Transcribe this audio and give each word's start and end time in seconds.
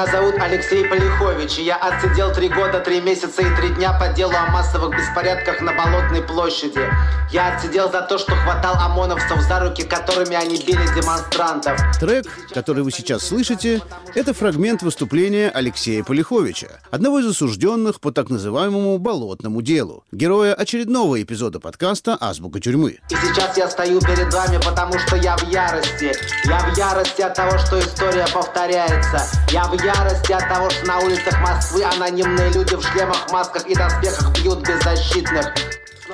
Меня 0.00 0.12
зовут 0.12 0.36
Алексей 0.40 0.82
Полихович, 0.88 1.58
и 1.58 1.64
я 1.64 1.76
отсидел 1.76 2.32
три 2.32 2.48
года, 2.48 2.80
три 2.80 3.02
месяца 3.02 3.42
и 3.42 3.56
три 3.56 3.68
дня 3.74 3.92
по 3.92 4.08
делу 4.08 4.32
о 4.32 4.50
массовых 4.50 4.96
беспорядках 4.96 5.60
на 5.60 5.74
Болотной 5.74 6.22
площади. 6.22 6.80
Я 7.30 7.54
отсидел 7.54 7.92
за 7.92 8.00
то, 8.00 8.16
что 8.16 8.34
хватал 8.34 8.76
ОМОНовцев 8.76 9.42
за 9.42 9.60
руки, 9.60 9.82
которыми 9.82 10.34
они 10.34 10.56
били 10.56 10.82
демонстрантов. 10.98 11.78
Трек, 12.00 12.24
который 12.54 12.82
вы 12.82 12.90
сейчас 12.92 13.28
слышите, 13.28 13.82
это 14.14 14.32
фрагмент 14.32 14.82
выступления 14.82 15.50
Алексея 15.50 16.02
Полиховича, 16.02 16.80
одного 16.90 17.18
из 17.18 17.26
осужденных 17.26 18.00
по 18.00 18.10
так 18.10 18.30
называемому 18.30 18.98
«болотному 18.98 19.60
делу», 19.60 20.04
героя 20.12 20.54
очередного 20.54 21.22
эпизода 21.22 21.60
подкаста 21.60 22.16
«Азбука 22.18 22.58
тюрьмы». 22.58 23.00
И 23.10 23.14
сейчас 23.16 23.54
я 23.58 23.68
стою 23.68 24.00
перед 24.00 24.32
вами, 24.32 24.58
потому 24.64 24.98
что 24.98 25.16
я 25.16 25.36
в 25.36 25.46
ярости. 25.50 26.14
Я 26.46 26.58
в 26.60 26.78
ярости 26.78 27.20
от 27.20 27.34
того, 27.34 27.58
что 27.58 27.78
история 27.78 28.26
повторяется. 28.32 29.26
Я 29.52 29.64
в 29.64 29.74
ярости 29.74 29.89
от 29.90 30.48
того, 30.48 30.70
что 30.70 30.86
на 30.86 31.00
улицах 31.00 31.40
Москвы 31.40 31.82
анонимные 31.82 32.52
люди 32.52 32.76
в 32.76 32.82
шлемах, 32.82 33.30
масках 33.32 33.68
и 33.68 33.74
доспехах 33.74 34.32
бьют 34.38 34.66
беззащитных. 34.66 35.54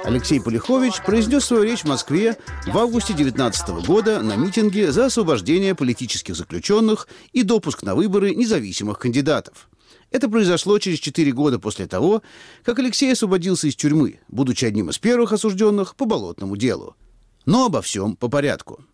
Алексей 0.04 0.40
Полихович 0.40 1.02
произнес 1.02 1.44
свою 1.44 1.64
речь 1.64 1.80
в 1.80 1.88
Москве 1.88 2.36
в 2.66 2.78
августе 2.78 3.12
2019 3.14 3.86
года 3.86 4.22
на 4.22 4.36
митинге 4.36 4.92
за 4.92 5.06
освобождение 5.06 5.74
политических 5.74 6.36
заключенных 6.36 7.08
и 7.32 7.42
допуск 7.42 7.82
на 7.82 7.94
выборы 7.94 8.34
независимых 8.34 8.98
кандидатов. 8.98 9.68
Это 10.10 10.28
произошло 10.28 10.78
через 10.78 10.98
четыре 10.98 11.32
года 11.32 11.58
после 11.58 11.86
того, 11.86 12.22
как 12.62 12.78
Алексей 12.78 13.12
освободился 13.12 13.66
из 13.66 13.76
тюрьмы, 13.76 14.20
будучи 14.28 14.64
одним 14.64 14.90
из 14.90 14.98
первых 14.98 15.32
осужденных 15.32 15.96
по 15.96 16.04
болотному 16.04 16.56
делу. 16.56 16.94
Но 17.44 17.66
обо 17.66 17.82
всем 17.82 18.16
по 18.16 18.28
порядку. 18.28 18.84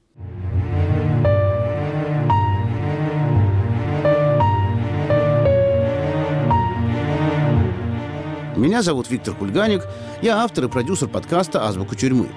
Меня 8.62 8.80
зовут 8.80 9.10
Виктор 9.10 9.34
Кульганик, 9.34 9.82
я 10.22 10.36
автор 10.36 10.66
и 10.66 10.68
продюсер 10.68 11.08
подкаста 11.08 11.66
«Азбука 11.66 11.96
тюрьмы». 11.96 12.28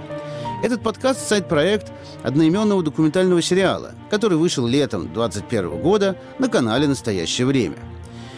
Этот 0.63 0.81
подкаст– 0.81 1.19
сайт-проект 1.27 1.91
одноименного 2.23 2.81
документального 2.81 3.43
сериала, 3.43 3.91
который 4.09 4.35
вышел 4.35 4.65
летом 4.65 5.01
2021 5.13 5.79
года 5.83 6.17
на 6.39 6.49
канале 6.49 6.87
«Настоящее 6.87 7.45
время». 7.45 7.77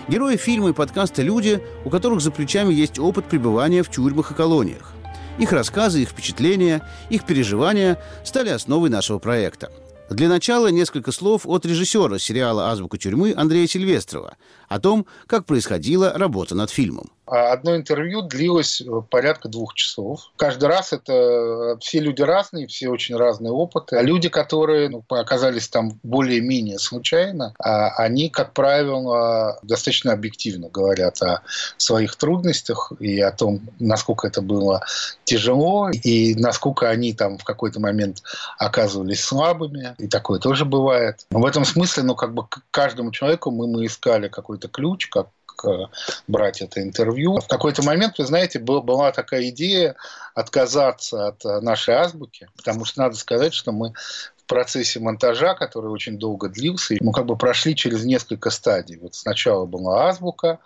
Герои 0.09 0.35
фильма 0.35 0.71
и 0.71 0.73
подкаста– 0.73 1.21
люди, 1.23 1.63
у 1.85 1.89
которых 1.89 2.19
за 2.19 2.29
плечами 2.29 2.73
есть 2.73 2.99
опыт 2.99 3.23
пребывания 3.23 3.83
в 3.83 3.89
тюрьмах 3.89 4.31
и 4.31 4.33
колониях. 4.33 4.91
Их 5.39 5.53
рассказы, 5.53 6.01
их 6.01 6.09
впечатления, 6.09 6.85
их 7.09 7.23
переживания 7.23 8.03
стали 8.25 8.49
основой 8.49 8.89
нашего 8.89 9.17
проекта– 9.17 9.71
для 10.09 10.29
начала 10.29 10.67
несколько 10.67 11.11
слов 11.11 11.41
от 11.45 11.65
режиссера 11.65 12.17
сериала 12.17 12.71
«Азбука 12.71 12.97
тюрьмы» 12.97 13.33
Андрея 13.35 13.67
Сильвестрова 13.67 14.37
о 14.67 14.79
том, 14.79 15.05
как 15.27 15.45
происходила 15.45 16.13
работа 16.13 16.55
над 16.55 16.69
фильмом. 16.69 17.11
Одно 17.27 17.75
интервью 17.75 18.21
длилось 18.21 18.81
э, 18.81 18.85
порядка 19.09 19.49
двух 19.49 19.73
часов. 19.73 20.31
Каждый 20.37 20.69
раз 20.69 20.93
это 20.93 21.11
э, 21.11 21.77
все 21.81 21.99
люди 21.99 22.21
разные, 22.21 22.67
все 22.67 22.87
очень 22.87 23.17
разные 23.17 23.51
опыты. 23.51 23.97
А 23.97 24.01
люди, 24.01 24.29
которые 24.29 24.87
ну, 24.87 25.03
оказались 25.09 25.67
там 25.67 25.99
более-менее 26.03 26.79
случайно, 26.79 27.53
а 27.59 27.89
они, 27.97 28.29
как 28.29 28.53
правило, 28.53 29.59
достаточно 29.61 30.13
объективно 30.13 30.69
говорят 30.69 31.21
о 31.21 31.41
своих 31.75 32.15
трудностях 32.15 32.93
и 32.99 33.19
о 33.19 33.31
том, 33.31 33.59
насколько 33.77 34.25
это 34.25 34.41
было 34.41 34.85
тяжело, 35.25 35.89
и 35.89 36.33
насколько 36.35 36.89
они 36.89 37.11
там 37.13 37.37
в 37.37 37.43
какой-то 37.43 37.81
момент 37.81 38.23
оказывались 38.57 39.21
слабыми. 39.21 39.95
И 39.97 40.07
такое 40.07 40.39
тоже 40.39 40.63
бывает. 40.63 41.25
В 41.29 41.45
этом 41.45 41.65
смысле, 41.65 42.03
ну, 42.03 42.15
как 42.15 42.33
бы 42.33 42.45
каждому 42.71 43.11
человеку 43.11 43.51
мы, 43.51 43.67
мы 43.67 43.85
искали 43.85 44.29
какой-то 44.29 44.56
ключ, 44.59 45.07
как 45.07 45.27
Э, 45.63 45.85
брать 46.27 46.61
это 46.61 46.81
интервью. 46.81 47.39
В 47.39 47.47
какой-то 47.47 47.83
момент, 47.83 48.17
вы 48.17 48.25
знаете, 48.25 48.59
была 48.59 49.11
такая 49.11 49.49
идея 49.49 49.95
отказаться 50.33 51.27
от 51.27 51.43
э, 51.45 51.59
нашей 51.61 51.95
азбуки, 51.95 52.47
потому 52.55 52.85
что 52.85 53.01
надо 53.01 53.15
сказать, 53.15 53.53
что 53.53 53.71
мы 53.71 53.93
в 54.37 54.45
процессе 54.45 54.99
монтажа, 54.99 55.55
который 55.55 55.91
очень 55.91 56.17
долго 56.17 56.49
длился, 56.49 56.95
мы 57.01 57.11
как 57.11 57.25
бы 57.25 57.35
прошли 57.37 57.75
через 57.75 58.05
несколько 58.05 58.49
стадий. 58.49 58.97
Вот 58.97 59.15
сначала 59.15 59.65
была 59.65 60.09
азбука, 60.09 60.59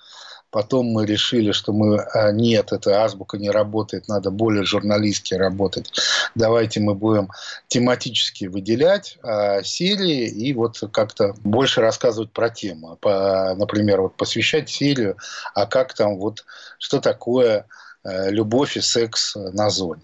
Потом 0.52 0.88
мы 0.88 1.06
решили, 1.06 1.54
что 1.54 1.72
мы 1.72 2.00
а, 2.00 2.32
нет, 2.32 2.74
эта 2.74 3.04
азбука 3.04 3.38
не 3.38 3.50
работает, 3.50 4.10
надо 4.10 4.32
более 4.32 4.66
журналистски 4.66 5.34
работать. 5.34 5.92
Давайте 6.36 6.82
мы 6.82 6.94
будем 6.94 7.30
тематически 7.70 8.46
выделять 8.46 9.18
а, 9.24 9.64
серии 9.64 10.28
и 10.28 10.54
вот 10.54 10.78
как-то 10.92 11.34
больше 11.40 11.80
рассказывать 11.80 12.32
про 12.32 12.50
тему. 12.50 12.98
По, 13.00 13.56
например, 13.56 14.02
вот 14.02 14.18
посвящать 14.18 14.70
серию, 14.70 15.16
а 15.56 15.66
как 15.66 15.94
там 15.94 16.18
вот, 16.18 16.44
что 16.80 17.00
такое 17.00 17.66
а, 18.04 18.30
любовь 18.30 18.76
и 18.76 18.82
секс 18.82 19.36
на 19.36 19.70
зоне 19.70 20.04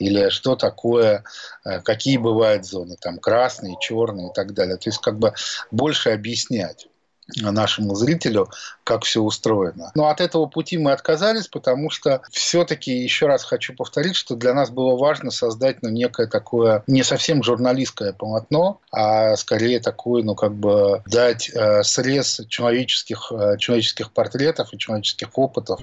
или 0.00 0.28
что 0.30 0.56
такое, 0.56 1.24
а, 1.64 1.80
какие 1.80 2.16
бывают 2.16 2.66
зоны, 2.66 2.96
там 3.00 3.18
красные, 3.18 3.76
черные 3.80 4.30
и 4.30 4.32
так 4.32 4.54
далее. 4.54 4.76
То 4.76 4.90
есть 4.90 5.00
как 5.00 5.18
бы 5.18 5.34
больше 5.70 6.10
объяснять 6.10 6.88
нашему 7.36 7.94
зрителю, 7.94 8.48
как 8.84 9.04
все 9.04 9.20
устроено. 9.20 9.92
Но 9.94 10.08
от 10.08 10.20
этого 10.20 10.46
пути 10.46 10.78
мы 10.78 10.92
отказались, 10.92 11.48
потому 11.48 11.90
что 11.90 12.22
все-таки, 12.30 12.92
еще 12.92 13.26
раз 13.26 13.44
хочу 13.44 13.74
повторить, 13.74 14.16
что 14.16 14.34
для 14.34 14.54
нас 14.54 14.70
было 14.70 14.96
важно 14.96 15.30
создать 15.30 15.82
ну, 15.82 15.90
некое 15.90 16.26
такое 16.26 16.82
не 16.86 17.02
совсем 17.02 17.42
журналистское 17.42 18.12
полотно, 18.12 18.80
а 18.90 19.36
скорее 19.36 19.80
такое, 19.80 20.22
ну, 20.22 20.34
как 20.34 20.54
бы 20.54 21.02
дать 21.06 21.50
э, 21.50 21.82
срез 21.82 22.40
человеческих, 22.48 23.30
э, 23.30 23.56
человеческих 23.58 24.12
портретов 24.12 24.72
и 24.72 24.78
человеческих 24.78 25.36
опытов. 25.36 25.80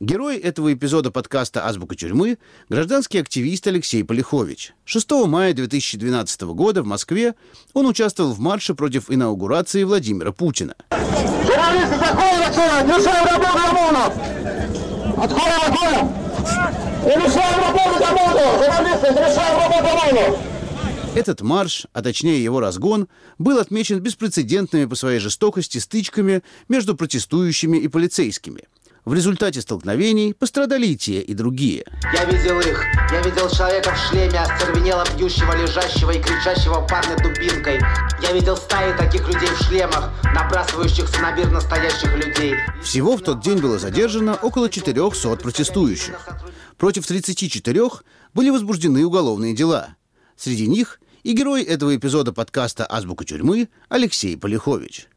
Герой 0.00 0.36
этого 0.36 0.72
эпизода 0.72 1.10
подкаста 1.10 1.66
«Азбука 1.66 1.96
тюрьмы»– 1.96 2.38
гражданский 2.68 3.18
активист 3.18 3.66
Алексей 3.66 4.04
Полихович. 4.04 4.72
6 4.84 5.10
мая 5.26 5.52
2012 5.52 6.42
года 6.42 6.84
в 6.84 6.86
Москве 6.86 7.34
он 7.72 7.84
участвовал 7.84 8.32
в 8.32 8.38
марше 8.38 8.76
против 8.76 9.10
инаугурации 9.10 9.82
Владимира 9.82 10.30
Путина. 10.30 10.76
Журналисты, 10.92 11.98
заходят 11.98 12.46
отсюда! 12.46 12.84
Мешаем 12.84 13.26
работу 13.26 13.58
ОМОНов! 13.58 14.14
Отходим, 15.18 15.60
отходим! 15.66 16.08
И 17.02 17.16
мешаем 17.16 17.60
работу 17.60 18.04
ОМОНу! 18.04 18.64
Журналисты, 18.64 19.10
мешаем 19.10 19.58
работу 19.58 19.88
ОМОНу! 19.88 20.38
Этот 21.16 21.40
марш, 21.40 21.88
а 21.92 22.02
точнее 22.02 22.44
его 22.44 22.60
разгон, 22.60 23.08
был 23.38 23.58
отмечен 23.58 23.98
беспрецедентными 23.98 24.84
по 24.84 24.94
своей 24.94 25.18
жестокости 25.18 25.78
стычками 25.78 26.44
между 26.68 26.94
протестующими 26.94 27.78
и 27.78 27.88
полицейскими– 27.88 28.62
в 29.08 29.14
результате 29.14 29.62
столкновений 29.62 30.34
пострадали 30.34 30.88
и 30.88 30.96
те, 30.96 31.22
и 31.22 31.32
другие. 31.32 31.86
Я 32.12 32.26
видел 32.26 32.60
их. 32.60 32.84
Я 33.10 33.22
видел 33.22 33.48
человека 33.48 33.94
в 33.94 33.96
шлеме, 33.96 34.38
остервенело 34.38 35.02
бьющего, 35.16 35.56
лежащего 35.56 36.10
и 36.10 36.20
кричащего 36.20 36.86
парня 36.86 37.16
дубинкой. 37.16 37.80
Я 38.20 38.32
видел 38.32 38.54
стаи 38.54 38.94
таких 38.98 39.26
людей 39.26 39.48
в 39.48 39.62
шлемах, 39.62 40.10
набрасывающихся 40.34 41.22
на 41.22 41.32
мир 41.32 41.50
настоящих 41.50 42.14
людей. 42.14 42.54
Всего 42.82 43.16
в 43.16 43.22
тот 43.22 43.40
день 43.40 43.60
было 43.60 43.78
задержано 43.78 44.34
около 44.34 44.68
400 44.68 45.36
протестующих. 45.36 46.28
Против 46.76 47.06
34 47.06 47.82
были 48.34 48.50
возбуждены 48.50 49.06
уголовные 49.06 49.54
дела. 49.54 49.96
Среди 50.36 50.66
них 50.66 51.00
и 51.22 51.32
герой 51.32 51.62
этого 51.62 51.96
эпизода 51.96 52.34
подкаста 52.34 52.84
«Азбука 52.84 53.24
тюрьмы» 53.24 53.70
Алексей 53.88 54.36
Полихович. 54.36 55.08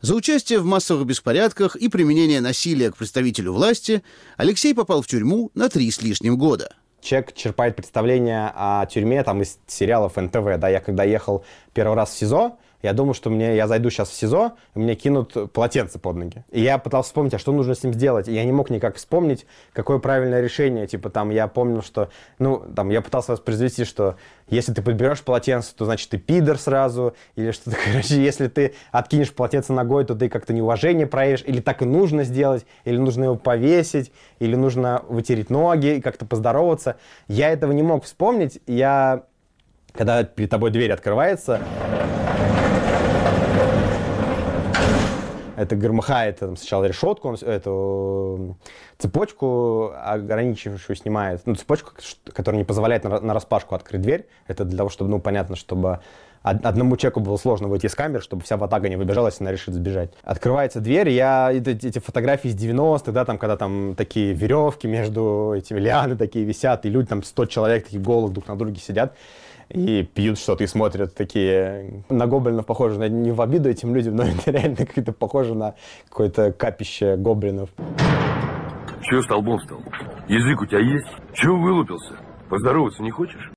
За 0.00 0.14
участие 0.14 0.60
в 0.60 0.64
массовых 0.64 1.06
беспорядках 1.06 1.76
и 1.76 1.88
применение 1.88 2.40
насилия 2.40 2.90
к 2.90 2.96
представителю 2.96 3.52
власти 3.52 4.02
Алексей 4.38 4.74
попал 4.74 5.02
в 5.02 5.06
тюрьму 5.06 5.50
на 5.54 5.68
три 5.68 5.90
с 5.90 6.00
лишним 6.00 6.38
года. 6.38 6.74
Человек 7.02 7.34
черпает 7.34 7.76
представление 7.76 8.50
о 8.54 8.86
тюрьме 8.86 9.22
там, 9.22 9.42
из 9.42 9.58
сериалов 9.66 10.16
НТВ. 10.16 10.56
Да, 10.58 10.70
я 10.70 10.80
когда 10.80 11.04
ехал 11.04 11.44
первый 11.74 11.96
раз 11.96 12.12
в 12.12 12.16
СИЗО, 12.16 12.56
я 12.82 12.94
думал, 12.94 13.14
что 13.14 13.28
мне, 13.28 13.56
я 13.56 13.66
зайду 13.66 13.90
сейчас 13.90 14.08
в 14.08 14.14
СИЗО, 14.14 14.52
и 14.74 14.78
мне 14.78 14.94
кинут 14.94 15.52
полотенце 15.52 15.98
под 15.98 16.16
ноги. 16.16 16.44
И 16.50 16.60
я 16.62 16.78
пытался 16.78 17.08
вспомнить, 17.08 17.34
а 17.34 17.38
что 17.38 17.52
нужно 17.52 17.74
с 17.74 17.82
ним 17.82 17.92
сделать. 17.92 18.26
И 18.26 18.32
я 18.32 18.44
не 18.44 18.52
мог 18.52 18.70
никак 18.70 18.96
вспомнить, 18.96 19.46
какое 19.72 19.98
правильное 19.98 20.40
решение. 20.40 20.86
Типа 20.86 21.10
там 21.10 21.30
я 21.30 21.46
помнил, 21.46 21.82
что, 21.82 22.10
ну, 22.38 22.64
там 22.74 22.88
я 22.88 23.02
пытался 23.02 23.32
воспроизвести, 23.32 23.84
что 23.84 24.16
если 24.48 24.72
ты 24.72 24.80
подберешь 24.82 25.22
полотенце, 25.22 25.74
то 25.74 25.84
значит 25.84 26.08
ты 26.08 26.18
пидор 26.18 26.58
сразу, 26.58 27.14
или 27.36 27.50
что-то, 27.50 27.76
короче, 27.84 28.22
если 28.22 28.48
ты 28.48 28.74
откинешь 28.92 29.32
полотенце 29.32 29.72
ногой, 29.72 30.04
то 30.04 30.14
ты 30.14 30.28
как-то 30.28 30.54
неуважение 30.54 31.06
проявишь, 31.06 31.44
или 31.46 31.60
так 31.60 31.82
и 31.82 31.84
нужно 31.84 32.24
сделать, 32.24 32.64
или 32.84 32.96
нужно 32.96 33.24
его 33.24 33.36
повесить, 33.36 34.10
или 34.38 34.56
нужно 34.56 35.04
вытереть 35.08 35.50
ноги 35.50 35.96
и 35.96 36.00
как-то 36.00 36.24
поздороваться. 36.24 36.96
Я 37.28 37.50
этого 37.50 37.72
не 37.72 37.82
мог 37.82 38.04
вспомнить. 38.04 38.60
Я, 38.66 39.24
когда 39.92 40.24
перед 40.24 40.50
тобой 40.50 40.70
дверь 40.70 40.92
открывается, 40.92 41.60
это 45.60 45.76
громыхает 45.76 46.38
там, 46.38 46.56
сначала 46.56 46.84
решетку, 46.84 47.28
он 47.28 47.34
эту 47.34 48.56
цепочку 48.98 49.92
ограничивающую 49.94 50.96
снимает, 50.96 51.42
ну, 51.44 51.54
цепочку, 51.54 51.92
которая 52.32 52.58
не 52.58 52.64
позволяет 52.64 53.04
на, 53.04 53.20
на 53.20 53.34
распашку 53.34 53.74
открыть 53.74 54.00
дверь. 54.00 54.26
Это 54.46 54.64
для 54.64 54.78
того, 54.78 54.88
чтобы, 54.88 55.10
ну, 55.10 55.20
понятно, 55.20 55.56
чтобы 55.56 56.00
одному 56.42 56.96
человеку 56.96 57.20
было 57.20 57.36
сложно 57.36 57.68
выйти 57.68 57.86
из 57.86 57.94
камер, 57.94 58.22
чтобы 58.22 58.42
вся 58.42 58.56
ватага 58.56 58.88
не 58.88 58.96
выбежалась, 58.96 59.38
и 59.38 59.44
она 59.44 59.52
решит 59.52 59.74
сбежать. 59.74 60.10
Открывается 60.22 60.80
дверь, 60.80 61.10
я 61.10 61.52
эти, 61.52 61.86
эти 61.86 61.98
фотографии 61.98 62.48
из 62.48 62.56
90-х, 62.56 63.12
да, 63.12 63.26
там, 63.26 63.36
когда 63.36 63.58
там 63.58 63.94
такие 63.94 64.32
веревки 64.32 64.86
между 64.86 65.52
этими 65.54 65.78
лианы 65.78 66.16
такие 66.16 66.46
висят, 66.46 66.86
и 66.86 66.88
люди, 66.88 67.08
там, 67.08 67.22
100 67.22 67.46
человек 67.46 67.84
такие 67.84 68.00
голых 68.00 68.32
друг 68.32 68.48
на 68.48 68.56
друге 68.56 68.80
сидят 68.80 69.14
и 69.70 70.02
пьют 70.02 70.38
что-то 70.38 70.64
и 70.64 70.66
смотрят 70.66 71.14
такие 71.14 72.04
на 72.08 72.26
гоблинов 72.26 72.66
похоже 72.66 72.98
на 72.98 73.08
не 73.08 73.32
в 73.32 73.40
обиду 73.40 73.68
этим 73.68 73.94
людям, 73.94 74.16
но 74.16 74.22
это 74.24 74.50
реально 74.50 74.76
как-то 74.76 75.12
похоже 75.12 75.54
на 75.54 75.74
какое-то 76.08 76.52
капище 76.52 77.16
гоблинов. 77.16 77.70
Чего 79.02 79.22
столбом 79.22 79.60
стал? 79.60 79.80
Язык 80.28 80.60
у 80.60 80.66
тебя 80.66 80.80
есть? 80.80 81.08
Чего 81.34 81.56
вылупился? 81.56 82.14
Поздороваться 82.48 83.02
не 83.02 83.10
хочешь? 83.10 83.50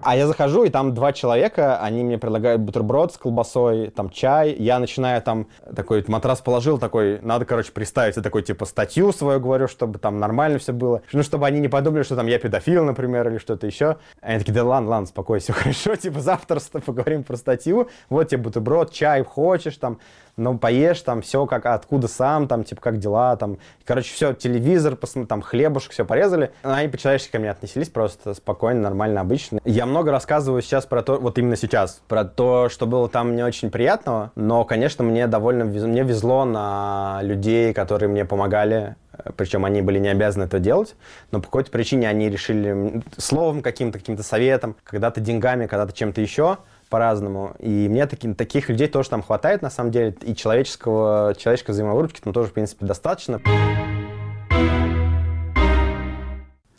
А 0.00 0.16
я 0.16 0.28
захожу, 0.28 0.64
и 0.64 0.70
там 0.70 0.94
два 0.94 1.12
человека, 1.12 1.80
они 1.80 2.04
мне 2.04 2.18
предлагают 2.18 2.62
бутерброд 2.62 3.12
с 3.12 3.18
колбасой, 3.18 3.90
там 3.90 4.10
чай. 4.10 4.54
Я 4.56 4.78
начинаю 4.78 5.20
там, 5.20 5.48
такой 5.74 6.04
матрас 6.06 6.40
положил, 6.40 6.78
такой, 6.78 7.20
надо, 7.20 7.44
короче, 7.44 7.72
представить, 7.72 8.16
я 8.16 8.22
такой, 8.22 8.42
типа, 8.42 8.64
статью 8.64 9.12
свою 9.12 9.40
говорю, 9.40 9.66
чтобы 9.66 9.98
там 9.98 10.18
нормально 10.18 10.58
все 10.58 10.72
было. 10.72 11.02
Ну, 11.12 11.22
чтобы 11.24 11.46
они 11.46 11.58
не 11.58 11.68
подумали, 11.68 12.04
что 12.04 12.14
там 12.14 12.28
я 12.28 12.38
педофил, 12.38 12.84
например, 12.84 13.28
или 13.28 13.38
что-то 13.38 13.66
еще. 13.66 13.96
Они 14.20 14.38
такие, 14.38 14.52
да 14.52 14.64
ладно, 14.64 14.90
ладно, 14.90 15.06
спокойно, 15.06 15.40
все 15.40 15.52
хорошо, 15.54 15.96
типа, 15.96 16.20
завтра 16.20 16.60
поговорим 16.84 17.24
про 17.24 17.36
статью. 17.36 17.88
Вот 18.08 18.28
тебе 18.28 18.42
бутерброд, 18.42 18.92
чай 18.92 19.24
хочешь, 19.24 19.76
там, 19.78 19.98
ну, 20.38 20.56
поешь, 20.56 21.00
там, 21.02 21.20
все 21.22 21.46
как, 21.46 21.66
откуда 21.66 22.08
сам, 22.08 22.48
там, 22.48 22.64
типа, 22.64 22.80
как 22.80 22.98
дела, 22.98 23.36
там, 23.36 23.58
короче, 23.84 24.14
все, 24.14 24.32
телевизор, 24.32 24.96
там, 25.28 25.42
хлебушек, 25.42 25.92
все 25.92 26.04
порезали. 26.04 26.52
Они 26.62 26.88
по-человечески 26.88 27.32
ко 27.32 27.38
мне 27.38 27.50
отнеслись 27.50 27.88
просто 27.88 28.34
спокойно, 28.34 28.80
нормально, 28.80 29.20
обычно. 29.20 29.60
Я 29.64 29.84
много 29.84 30.10
рассказываю 30.10 30.62
сейчас 30.62 30.86
про 30.86 31.02
то, 31.02 31.18
вот 31.18 31.38
именно 31.38 31.56
сейчас, 31.56 32.00
про 32.08 32.24
то, 32.24 32.68
что 32.68 32.86
было 32.86 33.08
там 33.08 33.36
не 33.36 33.42
очень 33.42 33.70
приятного, 33.70 34.32
но, 34.36 34.64
конечно, 34.64 35.04
мне 35.04 35.26
довольно, 35.26 35.64
мне 35.64 36.02
везло 36.04 36.44
на 36.44 37.18
людей, 37.22 37.74
которые 37.74 38.08
мне 38.08 38.24
помогали, 38.24 38.96
причем 39.36 39.64
они 39.64 39.82
были 39.82 39.98
не 39.98 40.08
обязаны 40.08 40.44
это 40.44 40.58
делать, 40.58 40.94
но 41.32 41.40
по 41.40 41.46
какой-то 41.46 41.70
причине 41.70 42.08
они 42.08 42.28
решили 42.28 43.02
словом 43.16 43.62
каким-то, 43.62 43.98
каким-то 43.98 44.22
советом, 44.22 44.76
когда-то 44.84 45.20
деньгами, 45.20 45.66
когда-то 45.66 45.92
чем-то 45.92 46.20
еще, 46.20 46.58
по-разному. 46.88 47.54
И 47.58 47.88
мне 47.88 48.06
таки, 48.06 48.32
таких 48.34 48.68
людей 48.68 48.88
тоже 48.88 49.10
там 49.10 49.22
хватает, 49.22 49.62
на 49.62 49.70
самом 49.70 49.90
деле, 49.90 50.16
и 50.22 50.34
человеческого, 50.34 51.34
человеческой 51.36 51.72
взаимовыручки 51.72 52.20
там 52.20 52.32
тоже, 52.32 52.48
в 52.48 52.52
принципе, 52.52 52.86
достаточно. 52.86 53.40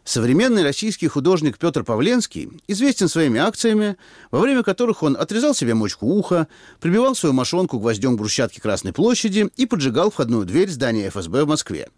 Современный 0.10 0.64
российский 0.64 1.08
художник 1.08 1.60
Петр 1.60 1.84
Павленский 1.84 2.50
известен 2.68 3.08
своими 3.08 3.40
акциями, 3.40 3.96
во 4.32 4.40
время 4.40 4.64
которых 4.64 5.04
он 5.04 5.16
отрезал 5.16 5.54
себе 5.54 5.76
мочку 5.76 6.08
уха, 6.08 6.48
прибивал 6.80 7.14
свою 7.14 7.34
мошонку 7.34 7.78
гвоздем 7.78 8.18
брусчатки 8.18 8.60
Красной 8.60 8.92
площади 8.92 9.50
и 9.56 9.68
поджигал 9.68 10.10
входную 10.10 10.46
дверь 10.46 10.70
здания 10.70 11.10
ФСБ 11.10 11.44
в 11.44 11.50
Москве. 11.50 11.90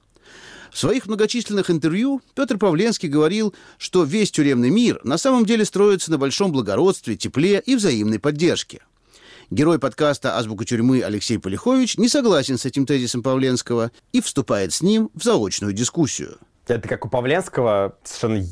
В 0.72 0.78
своих 0.78 1.06
многочисленных 1.06 1.70
интервью 1.70 2.22
Петр 2.34 2.58
Павленский 2.58 3.10
говорил, 3.10 3.54
что 3.78 4.04
весь 4.04 4.32
тюремный 4.32 4.70
мир 4.70 5.02
на 5.04 5.18
самом 5.18 5.46
деле 5.46 5.66
строится 5.66 6.12
на 6.12 6.18
большом 6.18 6.54
благородстве, 6.54 7.18
тепле 7.18 7.62
и 7.66 7.76
взаимной 7.76 8.20
поддержке. 8.20 8.82
Герой 9.50 9.80
подкаста 9.80 10.38
«Азбука 10.38 10.64
тюрьмы» 10.64 11.02
Алексей 11.02 11.38
Полихович 11.38 11.98
не 11.98 12.08
согласен 12.08 12.58
с 12.58 12.66
этим 12.66 12.86
тезисом 12.86 13.22
Павленского 13.22 13.92
и 14.14 14.22
вступает 14.22 14.72
с 14.72 14.82
ним 14.82 15.10
в 15.14 15.24
заочную 15.24 15.74
дискуссию. 15.74 16.38
Это 16.68 16.88
как 16.88 17.06
у 17.06 17.10
Павленского 17.10 17.98
совершенно 18.06 18.46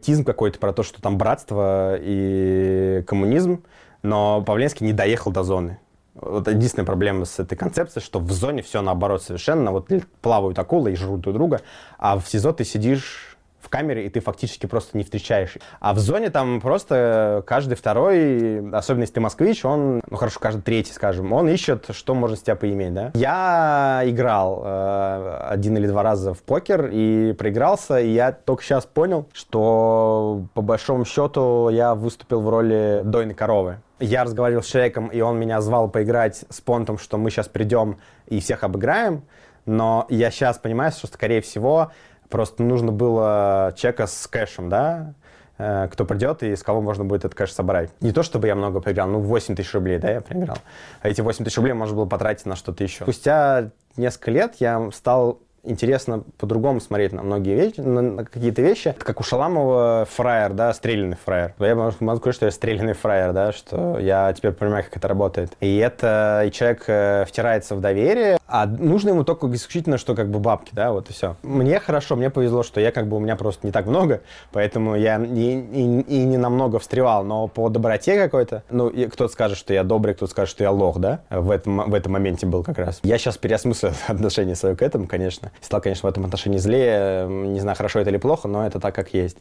ебатизм 0.00 0.24
какой-то 0.24 0.58
про 0.58 0.72
то, 0.72 0.82
что 0.82 1.02
там 1.02 1.18
братство 1.18 1.98
и 2.00 3.04
коммунизм, 3.06 3.62
но 4.02 4.42
Павленский 4.42 4.86
не 4.86 4.94
доехал 4.94 5.30
до 5.30 5.42
зоны. 5.42 5.78
Вот 6.20 6.48
единственная 6.48 6.84
проблема 6.84 7.24
с 7.24 7.38
этой 7.38 7.56
концепцией, 7.56 8.04
что 8.04 8.18
в 8.18 8.30
зоне 8.30 8.62
все 8.62 8.82
наоборот 8.82 9.22
совершенно. 9.22 9.72
Вот 9.72 9.88
плавают 10.20 10.58
акулы 10.58 10.92
и 10.92 10.96
жрут 10.96 11.20
друг 11.20 11.34
друга, 11.34 11.62
а 11.98 12.18
в 12.18 12.28
СИЗО 12.28 12.52
ты 12.52 12.64
сидишь 12.64 13.29
в 13.60 13.68
камере, 13.68 14.06
и 14.06 14.08
ты 14.08 14.20
фактически 14.20 14.66
просто 14.66 14.96
не 14.96 15.04
встречаешь. 15.04 15.56
А 15.80 15.94
в 15.94 15.98
зоне 15.98 16.30
там 16.30 16.60
просто 16.60 17.42
каждый 17.46 17.74
второй, 17.74 18.70
особенно 18.70 19.02
если 19.02 19.14
ты 19.14 19.20
москвич, 19.20 19.64
он, 19.64 20.02
ну 20.08 20.16
хорошо, 20.16 20.40
каждый 20.40 20.62
третий, 20.62 20.92
скажем, 20.92 21.32
он 21.32 21.48
ищет, 21.48 21.86
что 21.90 22.14
можно 22.14 22.36
с 22.36 22.42
тебя 22.42 22.56
поиметь, 22.56 22.94
да. 22.94 23.10
Я 23.14 24.02
играл 24.04 24.62
э, 24.64 25.46
один 25.50 25.76
или 25.76 25.86
два 25.86 26.02
раза 26.02 26.34
в 26.34 26.42
покер 26.42 26.88
и 26.92 27.32
проигрался, 27.32 28.00
и 28.00 28.10
я 28.10 28.32
только 28.32 28.62
сейчас 28.62 28.86
понял, 28.86 29.28
что 29.32 30.44
по 30.54 30.62
большому 30.62 31.04
счету 31.04 31.68
я 31.70 31.94
выступил 31.94 32.40
в 32.40 32.48
роли 32.48 33.02
дойной 33.04 33.34
коровы 33.34 33.78
я 34.00 34.24
разговаривал 34.24 34.62
с 34.62 34.66
человеком, 34.66 35.08
и 35.08 35.20
он 35.20 35.38
меня 35.38 35.60
звал 35.60 35.88
поиграть 35.88 36.44
с 36.48 36.60
понтом, 36.60 36.98
что 36.98 37.18
мы 37.18 37.30
сейчас 37.30 37.48
придем 37.48 37.98
и 38.26 38.40
всех 38.40 38.64
обыграем, 38.64 39.24
но 39.66 40.06
я 40.08 40.30
сейчас 40.30 40.58
понимаю, 40.58 40.90
что, 40.92 41.06
скорее 41.06 41.42
всего, 41.42 41.92
просто 42.30 42.62
нужно 42.62 42.92
было 42.92 43.74
человека 43.76 44.06
с 44.06 44.26
кэшем, 44.26 44.68
да, 44.68 45.14
э, 45.58 45.88
кто 45.92 46.04
придет 46.04 46.42
и 46.42 46.56
с 46.56 46.62
кого 46.62 46.80
можно 46.80 47.04
будет 47.04 47.24
этот 47.24 47.34
кэш 47.34 47.52
собрать. 47.52 47.90
Не 48.00 48.12
то, 48.12 48.22
чтобы 48.22 48.46
я 48.46 48.54
много 48.54 48.80
проиграл, 48.80 49.08
ну, 49.08 49.20
8 49.20 49.56
тысяч 49.56 49.74
рублей, 49.74 49.98
да, 49.98 50.10
я 50.10 50.20
проиграл. 50.20 50.56
А 51.02 51.08
эти 51.08 51.20
8 51.20 51.44
тысяч 51.44 51.56
рублей 51.56 51.74
можно 51.74 51.96
было 51.96 52.06
потратить 52.06 52.46
на 52.46 52.56
что-то 52.56 52.82
еще. 52.82 53.04
Спустя 53.04 53.70
несколько 53.96 54.30
лет 54.30 54.54
я 54.60 54.90
стал 54.92 55.40
интересно 55.62 56.24
по-другому 56.38 56.80
смотреть 56.80 57.12
на 57.12 57.22
многие 57.22 57.54
вещи, 57.54 57.80
на, 57.80 58.00
на 58.00 58.24
какие-то 58.24 58.62
вещи. 58.62 58.88
Это 58.88 59.04
как 59.04 59.20
у 59.20 59.22
Шаламова 59.22 60.06
фраер, 60.10 60.52
да, 60.52 60.72
стрелянный 60.72 61.16
фраер. 61.16 61.54
Я 61.58 61.74
могу, 61.74 62.18
сказать, 62.18 62.34
что 62.34 62.46
я 62.46 62.52
стрелянный 62.52 62.94
фраер, 62.94 63.32
да, 63.32 63.52
что 63.52 63.98
я 63.98 64.32
теперь 64.32 64.52
понимаю, 64.52 64.84
как 64.84 64.96
это 64.96 65.08
работает. 65.08 65.52
И 65.60 65.78
это, 65.78 66.44
и 66.46 66.50
человек 66.50 66.84
э, 66.86 67.24
втирается 67.26 67.74
в 67.74 67.80
доверие, 67.80 68.38
а 68.46 68.66
нужно 68.66 69.10
ему 69.10 69.24
только 69.24 69.52
исключительно, 69.52 69.98
что 69.98 70.14
как 70.14 70.28
бы 70.28 70.40
бабки, 70.40 70.70
да, 70.72 70.92
вот 70.92 71.08
и 71.10 71.12
все. 71.12 71.36
Мне 71.42 71.78
хорошо, 71.78 72.16
мне 72.16 72.30
повезло, 72.30 72.62
что 72.62 72.80
я 72.80 72.90
как 72.90 73.06
бы 73.06 73.16
у 73.16 73.20
меня 73.20 73.36
просто 73.36 73.66
не 73.66 73.72
так 73.72 73.86
много, 73.86 74.22
поэтому 74.52 74.96
я 74.96 75.18
и, 75.22 75.60
и, 75.60 76.00
и 76.00 76.24
не 76.24 76.36
намного 76.36 76.78
встревал, 76.78 77.24
но 77.24 77.48
по 77.48 77.68
доброте 77.68 78.20
какой-то, 78.20 78.62
ну, 78.70 78.90
кто-то 78.90 79.32
скажет, 79.32 79.56
что 79.56 79.72
я 79.72 79.84
добрый, 79.84 80.14
кто-то 80.14 80.30
скажет, 80.30 80.50
что 80.50 80.64
я 80.64 80.70
лох, 80.70 80.98
да, 80.98 81.20
в 81.30 81.50
этом, 81.50 81.90
в 81.90 81.94
этом 81.94 82.12
моменте 82.12 82.46
был 82.46 82.64
как 82.64 82.78
раз. 82.78 83.00
Я 83.02 83.18
сейчас 83.18 83.36
переосмыслил 83.36 83.92
отношение 84.08 84.56
свое 84.56 84.74
к 84.74 84.82
этому, 84.82 85.06
конечно, 85.06 85.49
Стал, 85.60 85.80
конечно, 85.80 86.08
в 86.08 86.10
этом 86.10 86.24
отношении 86.24 86.58
злее. 86.58 87.26
Не 87.28 87.60
знаю, 87.60 87.76
хорошо 87.76 88.00
это 88.00 88.10
или 88.10 88.18
плохо, 88.18 88.48
но 88.48 88.66
это 88.66 88.80
так, 88.80 88.94
как 88.94 89.14
есть. 89.14 89.38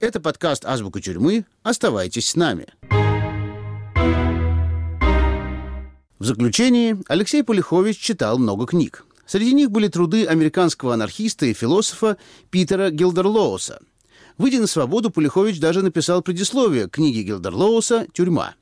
Это 0.00 0.18
подкаст 0.18 0.64
«Азбука 0.64 1.00
тюрьмы». 1.00 1.44
Оставайтесь 1.62 2.30
с 2.30 2.36
нами. 2.36 2.66
В 6.18 6.24
заключении 6.24 6.96
Алексей 7.08 7.42
Полихович 7.42 7.98
читал 7.98 8.38
много 8.38 8.66
книг. 8.66 9.04
Среди 9.26 9.54
них 9.54 9.70
были 9.70 9.88
труды 9.88 10.26
американского 10.26 10.94
анархиста 10.94 11.46
и 11.46 11.54
философа 11.54 12.16
Питера 12.50 12.90
Гилдерлоуса. 12.90 13.80
Выйдя 14.36 14.60
на 14.60 14.66
свободу, 14.66 15.10
Полихович 15.10 15.60
даже 15.60 15.82
написал 15.82 16.22
предисловие 16.22 16.88
книги 16.88 17.20
Гилдерлоуса 17.20 18.06
«Тюрьма». 18.12 18.54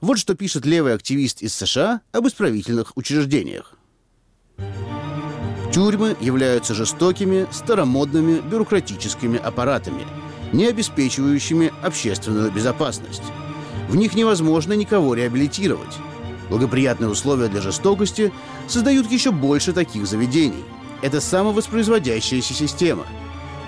Вот 0.00 0.18
что 0.18 0.34
пишет 0.34 0.66
левый 0.66 0.94
активист 0.94 1.42
из 1.42 1.54
США 1.54 2.00
об 2.12 2.26
исправительных 2.26 2.96
учреждениях. 2.96 3.74
Тюрьмы 5.72 6.16
являются 6.20 6.74
жестокими, 6.74 7.46
старомодными 7.50 8.40
бюрократическими 8.40 9.38
аппаратами, 9.38 10.06
не 10.52 10.66
обеспечивающими 10.66 11.72
общественную 11.82 12.50
безопасность. 12.50 13.22
В 13.88 13.96
них 13.96 14.14
невозможно 14.14 14.72
никого 14.72 15.14
реабилитировать. 15.14 15.96
Благоприятные 16.48 17.10
условия 17.10 17.48
для 17.48 17.60
жестокости 17.60 18.32
создают 18.68 19.10
еще 19.10 19.32
больше 19.32 19.72
таких 19.72 20.06
заведений. 20.06 20.64
Это 21.02 21.20
самовоспроизводящаяся 21.20 22.54
система. 22.54 23.04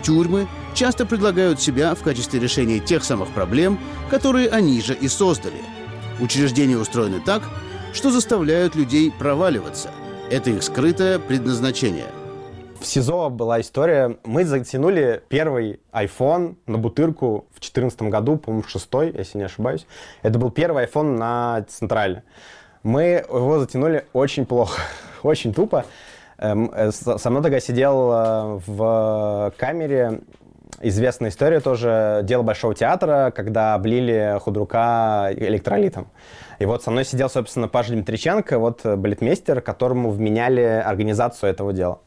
Тюрьмы 0.02 0.48
часто 0.74 1.04
предлагают 1.04 1.60
себя 1.60 1.94
в 1.94 2.02
качестве 2.02 2.40
решения 2.40 2.78
тех 2.78 3.04
самых 3.04 3.28
проблем, 3.30 3.78
которые 4.08 4.48
они 4.48 4.80
же 4.80 4.94
и 4.94 5.08
создали– 5.08 5.60
Учреждения 6.20 6.76
устроены 6.76 7.20
так, 7.20 7.42
что 7.92 8.10
заставляют 8.10 8.74
людей 8.74 9.12
проваливаться. 9.12 9.90
Это 10.32 10.50
их 10.50 10.64
скрытое 10.64 11.20
предназначение. 11.20 12.06
В 12.80 12.86
СИЗО 12.86 13.30
была 13.30 13.60
история. 13.60 14.18
Мы 14.24 14.44
затянули 14.44 15.22
первый 15.28 15.78
iPhone 15.92 16.56
на 16.66 16.76
бутырку 16.76 17.46
в 17.52 17.60
2014 17.60 18.02
году, 18.02 18.36
по-моему, 18.36 18.66
шестой, 18.66 19.14
если 19.16 19.38
не 19.38 19.44
ошибаюсь. 19.44 19.86
Это 20.22 20.40
был 20.40 20.50
первый 20.50 20.86
iPhone 20.86 21.16
на 21.16 21.64
Централе. 21.68 22.24
Мы 22.82 23.24
его 23.28 23.60
затянули 23.60 24.04
очень 24.12 24.44
плохо, 24.44 24.80
очень 25.22 25.54
тупо. 25.54 25.84
Эм, 26.38 26.70
э, 26.74 26.90
со 26.90 27.30
мной 27.30 27.42
тогда 27.44 27.60
сидел 27.60 28.10
э, 28.12 28.60
в 28.66 29.54
камере 29.56 30.20
известная 30.80 31.30
история 31.30 31.60
тоже, 31.60 32.20
дело 32.24 32.42
Большого 32.42 32.74
театра, 32.74 33.32
когда 33.34 33.74
облили 33.74 34.38
худрука 34.40 35.30
электролитом. 35.34 36.08
И 36.58 36.66
вот 36.66 36.82
со 36.82 36.90
мной 36.90 37.04
сидел, 37.04 37.28
собственно, 37.28 37.68
Паша 37.68 37.92
Дмитриченко, 37.92 38.58
вот 38.58 38.84
балетмейстер, 38.84 39.60
которому 39.60 40.10
вменяли 40.10 40.60
организацию 40.60 41.50
этого 41.50 41.72
дела. 41.72 42.00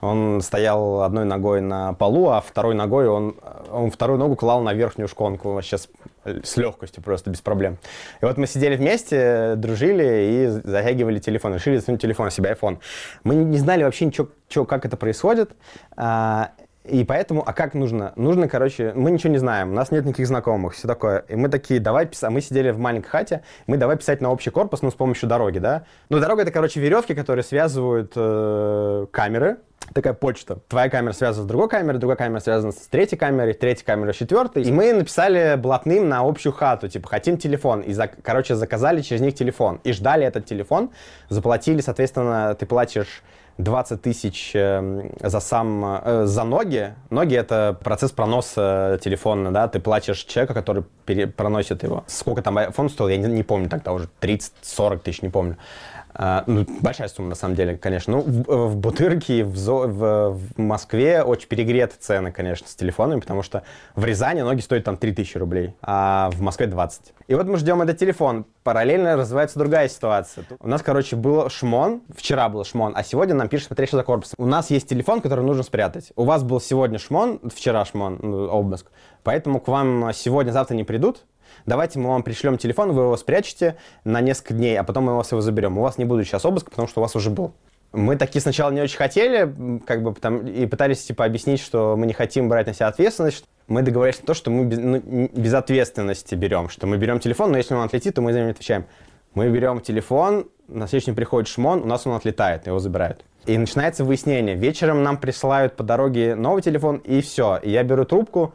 Он 0.00 0.40
стоял 0.40 1.02
одной 1.02 1.24
ногой 1.24 1.60
на 1.60 1.92
полу, 1.92 2.30
а 2.30 2.40
второй 2.40 2.74
ногой 2.74 3.06
он, 3.06 3.36
он 3.70 3.90
вторую 3.90 4.18
ногу 4.18 4.34
клал 4.34 4.62
на 4.62 4.72
верхнюю 4.72 5.08
шконку 5.08 5.52
вообще 5.52 5.76
с, 5.76 5.88
с 6.24 6.56
легкостью, 6.56 7.02
просто 7.02 7.28
без 7.28 7.42
проблем. 7.42 7.76
И 8.22 8.24
вот 8.24 8.38
мы 8.38 8.46
сидели 8.46 8.76
вместе, 8.76 9.54
дружили 9.56 10.30
и 10.32 10.46
затягивали 10.48 11.18
телефон. 11.18 11.54
Решили 11.54 11.76
засунуть 11.76 12.00
телефон 12.00 12.26
на 12.26 12.30
себя, 12.30 12.52
iPhone. 12.52 12.78
Мы 13.24 13.34
не 13.34 13.58
знали 13.58 13.82
вообще 13.82 14.06
ничего, 14.06 14.28
что, 14.48 14.64
как 14.64 14.86
это 14.86 14.96
происходит. 14.96 15.52
А, 15.96 16.52
и 16.84 17.04
поэтому, 17.04 17.42
а 17.46 17.52
как 17.52 17.74
нужно? 17.74 18.12
Нужно, 18.16 18.48
короче, 18.48 18.92
мы 18.94 19.10
ничего 19.10 19.30
не 19.30 19.38
знаем, 19.38 19.70
у 19.70 19.74
нас 19.74 19.90
нет 19.90 20.06
никаких 20.06 20.26
знакомых, 20.26 20.72
все 20.72 20.88
такое. 20.88 21.24
И 21.28 21.36
мы 21.36 21.50
такие, 21.50 21.78
давай 21.78 22.06
писать, 22.06 22.30
мы 22.30 22.40
сидели 22.40 22.70
в 22.70 22.78
маленькой 22.78 23.08
хате, 23.08 23.42
мы 23.66 23.76
давай 23.76 23.98
писать 23.98 24.22
на 24.22 24.30
общий 24.30 24.50
корпус, 24.50 24.80
ну, 24.80 24.90
с 24.90 24.94
помощью 24.94 25.28
дороги, 25.28 25.58
да? 25.58 25.84
Ну, 26.08 26.20
дорога 26.20 26.42
это, 26.42 26.50
короче, 26.50 26.80
веревки, 26.80 27.14
которые 27.14 27.42
связывают 27.44 28.12
э, 28.16 29.06
камеры, 29.10 29.58
такая 29.92 30.14
почта. 30.14 30.60
Твоя 30.68 30.88
камера 30.88 31.12
связана 31.12 31.44
с 31.44 31.46
другой 31.46 31.68
камерой, 31.68 31.98
другая 31.98 32.16
камера 32.16 32.40
связана 32.40 32.72
с 32.72 32.86
третьей 32.86 33.18
камерой, 33.18 33.52
третья 33.52 33.84
камера 33.84 34.12
с 34.12 34.16
четвертой. 34.16 34.62
И 34.62 34.72
мы 34.72 34.92
написали 34.92 35.56
блатным 35.56 36.08
на 36.08 36.20
общую 36.20 36.52
хату, 36.52 36.88
типа, 36.88 37.08
хотим 37.08 37.36
телефон. 37.36 37.80
И, 37.82 37.92
за, 37.92 38.08
короче, 38.08 38.54
заказали 38.54 39.02
через 39.02 39.20
них 39.20 39.34
телефон. 39.34 39.80
И 39.84 39.92
ждали 39.92 40.24
этот 40.24 40.46
телефон, 40.46 40.90
заплатили, 41.28 41.80
соответственно, 41.80 42.54
ты 42.54 42.66
платишь 42.66 43.22
20 43.62 44.02
тысяч 44.02 44.52
э, 44.54 45.10
за 45.20 45.40
сам, 45.40 45.84
э, 45.84 46.26
за 46.26 46.44
ноги. 46.44 46.94
Ноги— 47.10 47.34
это 47.36 47.78
процесс 47.82 48.12
проноса 48.12 48.98
телефона, 49.02 49.52
да, 49.52 49.68
ты 49.68 49.80
платишь 49.80 50.24
человека, 50.24 50.54
который 50.54 50.84
пере, 51.04 51.26
проносит 51.26 51.82
его. 51.82 52.04
Сколько 52.06 52.42
там 52.42 52.58
iPhone 52.58 52.88
стоил, 52.88 53.08
я 53.08 53.16
не, 53.16 53.26
не 53.28 53.42
помню 53.42 53.68
тогда 53.68 53.92
уже, 53.92 54.08
30-40 54.20 54.98
тысяч, 54.98 55.22
не 55.22 55.28
помню. 55.28 55.56
А, 56.14 56.44
ну, 56.46 56.66
большая 56.80 57.08
сумма, 57.08 57.30
на 57.30 57.34
самом 57.34 57.54
деле, 57.54 57.76
конечно. 57.76 58.16
Ну, 58.16 58.22
в, 58.22 58.68
в 58.68 58.76
Бутырке, 58.76 59.44
в, 59.44 59.56
Зо, 59.56 59.86
в, 59.86 60.32
в 60.32 60.58
Москве 60.58 61.22
очень 61.22 61.48
перегреты 61.48 61.96
цены, 61.98 62.32
конечно, 62.32 62.66
с 62.66 62.74
телефонами, 62.74 63.20
потому 63.20 63.42
что 63.42 63.62
в 63.94 64.04
Рязани 64.04 64.40
ноги 64.42 64.60
стоят 64.60 64.84
там 64.84 64.96
3000 64.96 65.38
рублей, 65.38 65.74
а 65.82 66.30
в 66.32 66.40
Москве 66.40 66.66
20. 66.66 67.12
И 67.28 67.34
вот 67.34 67.46
мы 67.46 67.56
ждем 67.58 67.80
этот 67.82 67.98
телефон. 67.98 68.44
Параллельно 68.62 69.16
развивается 69.16 69.58
другая 69.58 69.88
ситуация. 69.88 70.44
У 70.58 70.68
нас, 70.68 70.82
короче, 70.82 71.16
был 71.16 71.48
шмон, 71.48 72.02
вчера 72.16 72.48
был 72.48 72.64
шмон, 72.64 72.92
а 72.96 73.02
сегодня 73.04 73.34
нам 73.34 73.48
пишет 73.48 73.68
смотрящий 73.68 73.96
за 73.96 74.02
корпусом. 74.02 74.34
У 74.38 74.46
нас 74.46 74.70
есть 74.70 74.88
телефон, 74.88 75.20
который 75.20 75.44
нужно 75.44 75.62
спрятать. 75.62 76.12
У 76.16 76.24
вас 76.24 76.42
был 76.42 76.60
сегодня 76.60 76.98
шмон, 76.98 77.40
вчера 77.54 77.84
шмон, 77.84 78.18
ну, 78.20 78.46
обыск, 78.48 78.90
поэтому 79.22 79.60
к 79.60 79.68
вам 79.68 80.10
сегодня-завтра 80.12 80.74
не 80.74 80.84
придут, 80.84 81.24
давайте 81.66 81.98
мы 81.98 82.08
вам 82.08 82.22
пришлем 82.22 82.58
телефон, 82.58 82.92
вы 82.92 83.02
его 83.02 83.16
спрячете 83.16 83.76
на 84.04 84.20
несколько 84.20 84.54
дней, 84.54 84.78
а 84.78 84.84
потом 84.84 85.04
мы 85.04 85.16
вас 85.16 85.30
его 85.32 85.40
заберем. 85.40 85.78
У 85.78 85.82
вас 85.82 85.98
не 85.98 86.04
будет 86.04 86.26
сейчас 86.26 86.44
обыска, 86.44 86.70
потому 86.70 86.88
что 86.88 87.00
у 87.00 87.02
вас 87.02 87.14
уже 87.16 87.30
был. 87.30 87.54
Мы 87.92 88.16
такие 88.16 88.40
сначала 88.40 88.70
не 88.70 88.80
очень 88.80 88.98
хотели, 88.98 89.80
как 89.84 90.02
бы 90.02 90.14
там, 90.14 90.46
и 90.46 90.66
пытались 90.66 91.02
типа 91.02 91.24
объяснить, 91.24 91.60
что 91.60 91.96
мы 91.96 92.06
не 92.06 92.12
хотим 92.12 92.48
брать 92.48 92.68
на 92.68 92.74
себя 92.74 92.86
ответственность. 92.86 93.44
Мы 93.66 93.82
договорились 93.82 94.20
на 94.20 94.26
то, 94.26 94.34
что 94.34 94.50
мы 94.50 94.64
без, 94.64 94.78
ну, 94.78 94.98
без 95.32 95.54
ответственности 95.54 96.34
берем, 96.34 96.68
что 96.68 96.86
мы 96.86 96.98
берем 96.98 97.18
телефон, 97.18 97.50
но 97.50 97.56
если 97.56 97.74
он 97.74 97.82
отлетит, 97.82 98.14
то 98.14 98.22
мы 98.22 98.32
за 98.32 98.40
него 98.40 98.50
отвечаем. 98.50 98.86
Мы 99.34 99.48
берем 99.48 99.80
телефон, 99.80 100.48
на 100.66 100.86
следующий 100.86 101.06
день 101.06 101.16
приходит 101.16 101.48
шмон, 101.48 101.82
у 101.82 101.86
нас 101.86 102.06
он 102.06 102.14
отлетает, 102.14 102.66
его 102.66 102.78
забирают. 102.78 103.24
И 103.46 103.56
начинается 103.56 104.04
выяснение. 104.04 104.54
Вечером 104.54 105.02
нам 105.02 105.16
присылают 105.16 105.76
по 105.76 105.82
дороге 105.82 106.34
новый 106.34 106.62
телефон, 106.62 106.96
и 106.98 107.20
все. 107.20 107.58
И 107.62 107.70
я 107.70 107.82
беру 107.82 108.04
трубку, 108.04 108.54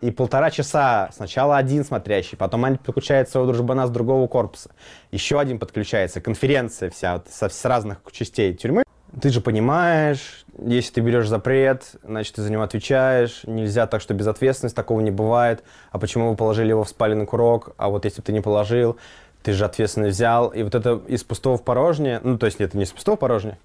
и 0.00 0.10
полтора 0.10 0.50
часа 0.50 1.10
сначала 1.12 1.56
один 1.56 1.84
смотрящий, 1.84 2.36
потом 2.36 2.64
они 2.64 2.76
подключают 2.76 3.28
своего 3.28 3.50
дружбана 3.50 3.86
с 3.86 3.90
другого 3.90 4.26
корпуса, 4.28 4.70
еще 5.10 5.40
один 5.40 5.58
подключается, 5.58 6.20
конференция 6.20 6.90
вся 6.90 7.14
вот, 7.14 7.28
со, 7.30 7.48
с 7.48 7.64
разных 7.64 7.98
частей 8.12 8.54
тюрьмы. 8.54 8.82
Ты 9.20 9.30
же 9.30 9.40
понимаешь, 9.40 10.44
если 10.58 10.94
ты 10.94 11.00
берешь 11.00 11.28
запрет, 11.28 11.92
значит, 12.02 12.34
ты 12.34 12.42
за 12.42 12.52
него 12.52 12.62
отвечаешь. 12.62 13.40
Нельзя 13.44 13.86
так, 13.86 14.02
что 14.02 14.12
без 14.12 14.26
ответственности 14.26 14.76
такого 14.76 15.00
не 15.00 15.10
бывает. 15.10 15.64
А 15.90 15.98
почему 15.98 16.30
вы 16.30 16.36
положили 16.36 16.68
его 16.68 16.84
в 16.84 16.88
спаленный 16.90 17.24
курок? 17.24 17.70
А 17.78 17.88
вот 17.88 18.04
если 18.04 18.20
бы 18.20 18.26
ты 18.26 18.32
не 18.32 18.42
положил, 18.42 18.98
ты 19.42 19.54
же 19.54 19.64
ответственность 19.64 20.16
взял. 20.16 20.48
И 20.48 20.62
вот 20.62 20.74
это 20.74 21.00
из 21.08 21.24
пустого 21.24 21.56
в 21.56 21.64
порожнее, 21.64 22.20
ну, 22.22 22.36
то 22.36 22.46
есть 22.46 22.60
это 22.60 22.76
не 22.76 22.84
из 22.84 22.92
пустого 22.92 23.16
в 23.16 23.20
порожнее, 23.20 23.58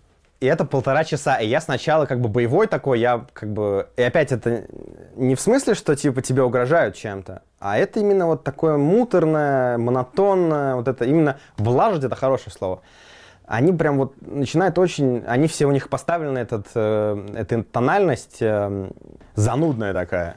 и 0.43 0.45
это 0.45 0.65
полтора 0.65 1.05
часа. 1.05 1.38
И 1.38 1.47
я 1.47 1.62
сначала 1.62 2.05
как 2.05 2.19
бы 2.19 2.27
боевой 2.27 2.67
такой, 2.67 3.00
я 3.00 3.25
как 3.31 3.53
бы... 3.53 3.88
И 3.95 4.01
опять 4.01 4.33
это 4.33 4.65
не 5.15 5.35
в 5.35 5.39
смысле, 5.39 5.73
что 5.73 5.95
типа 5.95 6.21
тебе 6.21 6.43
угрожают 6.43 6.95
чем-то, 6.97 7.43
а 7.59 7.77
это 7.77 8.01
именно 8.01 8.27
вот 8.27 8.43
такое 8.43 8.75
муторное, 8.75 9.77
монотонное, 9.77 10.75
вот 10.75 10.89
это 10.89 11.05
именно 11.05 11.38
влажить, 11.55 12.03
это 12.03 12.17
хорошее 12.17 12.51
слово. 12.51 12.81
Они 13.45 13.71
прям 13.71 13.97
вот 13.97 14.15
начинают 14.19 14.77
очень... 14.79 15.23
Они 15.25 15.47
все 15.47 15.65
у 15.65 15.71
них 15.71 15.88
поставлены, 15.88 16.39
этот, 16.39 16.67
э, 16.75 17.25
эта 17.35 17.63
тональность 17.63 18.41
э, 18.41 18.89
занудная 19.35 19.93
такая. 19.93 20.35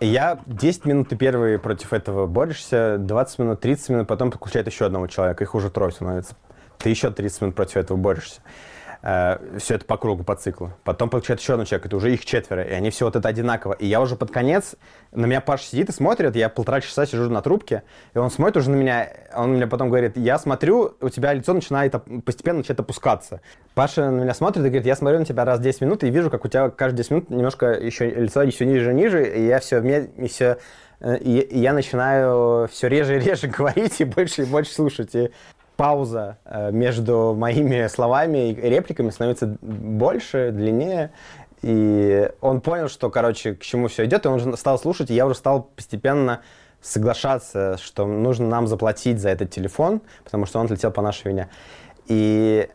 И 0.00 0.08
я 0.08 0.40
10 0.44 0.84
минут 0.84 1.08
ты 1.08 1.16
первый 1.16 1.58
против 1.58 1.94
этого 1.94 2.26
борешься, 2.26 2.98
20 2.98 3.38
минут, 3.38 3.60
30 3.60 3.88
минут, 3.88 4.08
потом 4.08 4.30
подключает 4.30 4.66
еще 4.66 4.84
одного 4.84 5.06
человека, 5.06 5.42
их 5.42 5.54
уже 5.54 5.70
трое 5.70 5.90
становится. 5.90 6.34
Ты 6.76 6.90
еще 6.90 7.10
30 7.10 7.40
минут 7.40 7.54
против 7.54 7.78
этого 7.78 7.96
борешься 7.96 8.42
э, 9.02 9.58
все 9.58 9.76
это 9.76 9.84
по 9.84 9.96
кругу, 9.96 10.24
по 10.24 10.34
циклу. 10.36 10.72
Потом 10.84 11.10
подключает 11.10 11.40
еще 11.40 11.54
один 11.54 11.66
человек, 11.66 11.86
это 11.86 11.96
уже 11.96 12.12
их 12.12 12.24
четверо, 12.24 12.62
и 12.62 12.72
они 12.72 12.90
все 12.90 13.04
вот 13.04 13.16
это 13.16 13.28
одинаково. 13.28 13.74
И 13.74 13.86
я 13.86 14.00
уже 14.00 14.16
под 14.16 14.30
конец, 14.30 14.74
на 15.12 15.26
меня 15.26 15.40
Паша 15.40 15.64
сидит 15.64 15.88
и 15.88 15.92
смотрит, 15.92 16.36
я 16.36 16.48
полтора 16.48 16.80
часа 16.80 17.06
сижу 17.06 17.30
на 17.30 17.42
трубке, 17.42 17.82
и 18.14 18.18
он 18.18 18.30
смотрит 18.30 18.58
уже 18.58 18.70
на 18.70 18.76
меня, 18.76 19.08
он 19.34 19.54
мне 19.54 19.66
потом 19.66 19.88
говорит, 19.88 20.16
я 20.16 20.38
смотрю, 20.38 20.96
у 21.00 21.08
тебя 21.08 21.32
лицо 21.32 21.52
начинает 21.52 21.94
постепенно 22.24 22.58
начинает 22.58 22.80
опускаться. 22.80 23.40
Паша 23.74 24.10
на 24.10 24.22
меня 24.22 24.34
смотрит 24.34 24.64
и 24.64 24.68
говорит, 24.68 24.86
я 24.86 24.96
смотрю 24.96 25.20
на 25.20 25.24
тебя 25.24 25.44
раз 25.44 25.60
10 25.60 25.80
минут 25.82 26.04
и 26.04 26.10
вижу, 26.10 26.30
как 26.30 26.44
у 26.44 26.48
тебя 26.48 26.70
каждые 26.70 26.98
10 26.98 27.10
минут 27.10 27.30
немножко 27.30 27.72
еще 27.72 28.10
лицо 28.10 28.42
еще 28.42 28.66
ниже 28.66 28.92
ниже, 28.92 29.24
и 29.24 29.46
я 29.46 29.60
все, 29.60 29.80
и 29.80 30.28
все 30.28 30.58
э, 31.00 31.18
и 31.18 31.58
я 31.58 31.72
начинаю 31.72 32.68
все 32.68 32.88
реже 32.88 33.16
и 33.16 33.20
реже 33.20 33.46
говорить 33.58 34.00
и 34.00 34.04
больше 34.04 34.42
и 34.42 34.44
больше 34.44 34.72
слушать. 34.72 35.14
И 35.14 35.30
пауза 35.78 36.38
э, 36.44 36.72
между 36.72 37.34
моими 37.38 37.86
словами 37.88 38.50
и 38.50 38.54
репликами 38.54 39.10
становится 39.10 39.56
больше, 39.62 40.50
длиннее. 40.50 41.12
И 41.62 42.30
он 42.40 42.60
понял, 42.60 42.88
что, 42.88 43.10
короче, 43.10 43.54
к 43.54 43.62
чему 43.62 43.86
все 43.86 44.04
идет, 44.04 44.26
и 44.26 44.28
он 44.28 44.34
уже 44.34 44.56
стал 44.56 44.78
слушать, 44.78 45.10
и 45.10 45.14
я 45.14 45.24
уже 45.24 45.36
стал 45.36 45.62
постепенно 45.62 46.40
соглашаться, 46.80 47.78
что 47.80 48.06
нужно 48.06 48.48
нам 48.48 48.66
заплатить 48.66 49.20
за 49.20 49.30
этот 49.30 49.50
телефон, 49.50 50.00
потому 50.24 50.46
что 50.46 50.58
он 50.58 50.66
отлетел 50.66 50.90
по 50.90 51.02
нашей 51.02 51.28
вине. 51.28 51.48
И 52.06 52.68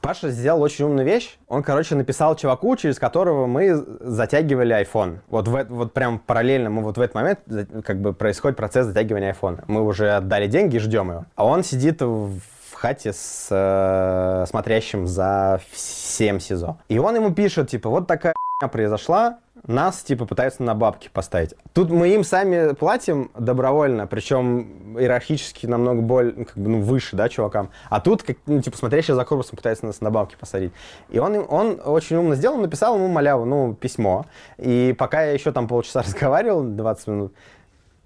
Паша 0.00 0.30
сделал 0.30 0.62
очень 0.62 0.84
умную 0.84 1.06
вещь. 1.06 1.38
Он, 1.48 1.62
короче, 1.62 1.94
написал 1.94 2.36
чуваку, 2.36 2.76
через 2.76 2.98
которого 2.98 3.46
мы 3.46 3.84
затягивали 4.00 4.82
iPhone. 4.82 5.18
Вот, 5.28 5.48
в, 5.48 5.66
вот 5.68 5.92
прям 5.92 6.18
параллельно 6.18 6.70
мы 6.70 6.82
вот 6.82 6.96
в 6.96 7.00
этот 7.00 7.14
момент 7.14 7.40
как 7.84 8.00
бы 8.00 8.12
происходит 8.12 8.56
процесс 8.56 8.86
затягивания 8.86 9.34
iPhone. 9.34 9.62
Мы 9.66 9.82
уже 9.84 10.10
отдали 10.10 10.46
деньги 10.46 10.76
и 10.76 10.78
ждем 10.78 11.10
его. 11.10 11.26
А 11.36 11.44
он 11.44 11.64
сидит 11.64 12.00
в 12.00 12.40
хате 12.80 13.12
с 13.12 13.48
э, 13.50 14.46
смотрящим 14.48 15.06
за 15.06 15.60
всем 15.70 16.40
СИЗО. 16.40 16.78
И 16.88 16.98
он 16.98 17.14
ему 17.14 17.34
пишет, 17.34 17.68
типа, 17.68 17.90
вот 17.90 18.06
такая 18.06 18.32
произошла, 18.72 19.38
нас, 19.66 20.02
типа, 20.02 20.24
пытаются 20.24 20.62
на 20.62 20.74
бабки 20.74 21.10
поставить. 21.12 21.54
Тут 21.74 21.90
мы 21.90 22.08
им 22.08 22.24
сами 22.24 22.72
платим 22.72 23.30
добровольно, 23.38 24.06
причем 24.06 24.96
иерархически 24.98 25.66
намного 25.66 26.00
более, 26.00 26.32
ну, 26.34 26.44
как 26.46 26.56
бы, 26.56 26.70
ну, 26.70 26.80
выше, 26.80 27.16
да, 27.16 27.28
чувакам. 27.28 27.70
А 27.90 28.00
тут, 28.00 28.22
как, 28.22 28.38
ну, 28.46 28.62
типа, 28.62 28.78
смотрящий 28.78 29.12
за 29.12 29.24
корпусом 29.26 29.56
пытается 29.56 29.84
нас 29.84 30.00
на 30.00 30.10
бабки 30.10 30.36
посадить. 30.40 30.72
И 31.10 31.18
он, 31.18 31.44
он 31.48 31.78
очень 31.84 32.16
умно 32.16 32.34
сделал, 32.34 32.56
написал 32.56 32.96
ему 32.96 33.08
маляву, 33.08 33.44
ну, 33.44 33.74
письмо. 33.74 34.24
И 34.56 34.94
пока 34.98 35.22
я 35.22 35.32
еще 35.32 35.52
там 35.52 35.68
полчаса 35.68 36.00
разговаривал, 36.06 36.62
20 36.62 37.06
минут, 37.08 37.34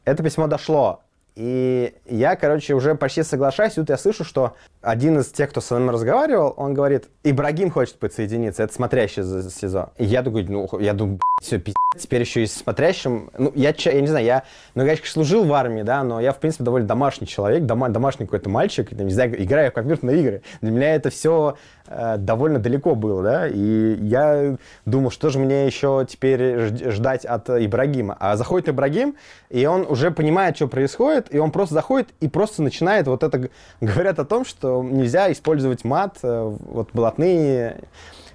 это 0.05 0.23
письмо 0.25 0.49
дошло. 0.49 1.04
И 1.37 1.93
я, 2.07 2.37
короче, 2.37 2.75
уже 2.75 2.95
почти 2.95 3.23
соглашаюсь. 3.23 3.73
И 3.73 3.77
тут 3.77 3.91
я 3.91 3.99
слышу, 3.99 4.25
что 4.25 4.55
один 4.83 5.19
из 5.19 5.29
тех, 5.29 5.51
кто 5.51 5.61
со 5.61 5.79
мной 5.79 5.95
разговаривал, 5.95 6.55
он 6.57 6.75
говорит, 6.75 7.09
Ибрагим 7.25 7.71
хочет 7.71 7.99
подсоединиться, 7.99 8.63
это 8.63 8.73
смотрящий 8.73 9.23
за 9.23 9.51
СИЗО. 9.51 9.93
И 9.97 10.05
я 10.05 10.23
такой, 10.23 10.45
ну, 10.45 10.69
я 10.79 10.93
думаю, 10.93 11.19
все, 11.41 11.59
пиздец, 11.59 11.75
теперь 11.99 12.21
еще 12.21 12.43
и 12.43 12.47
смотрящим. 12.47 13.31
Ну, 13.37 13.53
я, 13.55 13.75
я 13.77 14.01
не 14.01 14.07
знаю, 14.07 14.25
я, 14.25 14.45
ну, 14.75 14.83
я, 14.83 14.89
конечно, 14.89 15.07
служил 15.07 15.45
в 15.45 15.53
армии, 15.53 15.83
да, 15.83 16.05
но 16.05 16.21
я, 16.21 16.33
в 16.33 16.39
принципе, 16.39 16.65
довольно 16.65 16.87
домашний 16.87 17.27
человек, 17.27 17.65
дома, 17.65 17.89
домашний 17.89 18.27
какой-то 18.27 18.49
мальчик, 18.49 18.93
не 18.93 19.13
знаю, 19.13 19.43
играю 19.43 19.71
в 19.71 19.75
компьютерные 19.75 20.21
игры. 20.21 20.43
Для 20.61 20.71
меня 20.71 20.95
это 20.95 21.11
все 21.11 21.57
э, 21.87 22.17
довольно 22.19 22.59
далеко 22.61 22.95
было, 22.95 23.23
да, 23.23 23.49
и 23.49 23.97
я 24.01 24.57
думал, 24.87 25.11
что 25.11 25.31
же 25.31 25.39
мне 25.39 25.67
еще 25.67 26.07
теперь 26.09 26.91
ждать 26.91 27.25
от 27.25 27.51
Ибрагима. 27.51 28.17
А 28.21 28.37
заходит 28.37 28.69
Ибрагим, 28.69 29.17
и 29.51 29.67
он 29.67 29.87
уже 29.89 30.11
понимает, 30.11 30.57
что 30.57 30.69
происходит, 30.69 31.24
и 31.31 31.39
он 31.39 31.51
просто 31.51 31.75
заходит 31.75 32.09
и 32.21 32.29
просто 32.29 32.63
начинает 32.63 33.07
вот 33.07 33.23
это, 33.23 33.51
говорят 33.81 34.19
о 34.19 34.25
том, 34.25 34.45
что 34.45 34.83
нельзя 34.83 35.31
использовать 35.33 35.85
мат, 35.85 36.19
э, 36.23 36.57
вот 36.67 36.91
блатные 36.93 37.83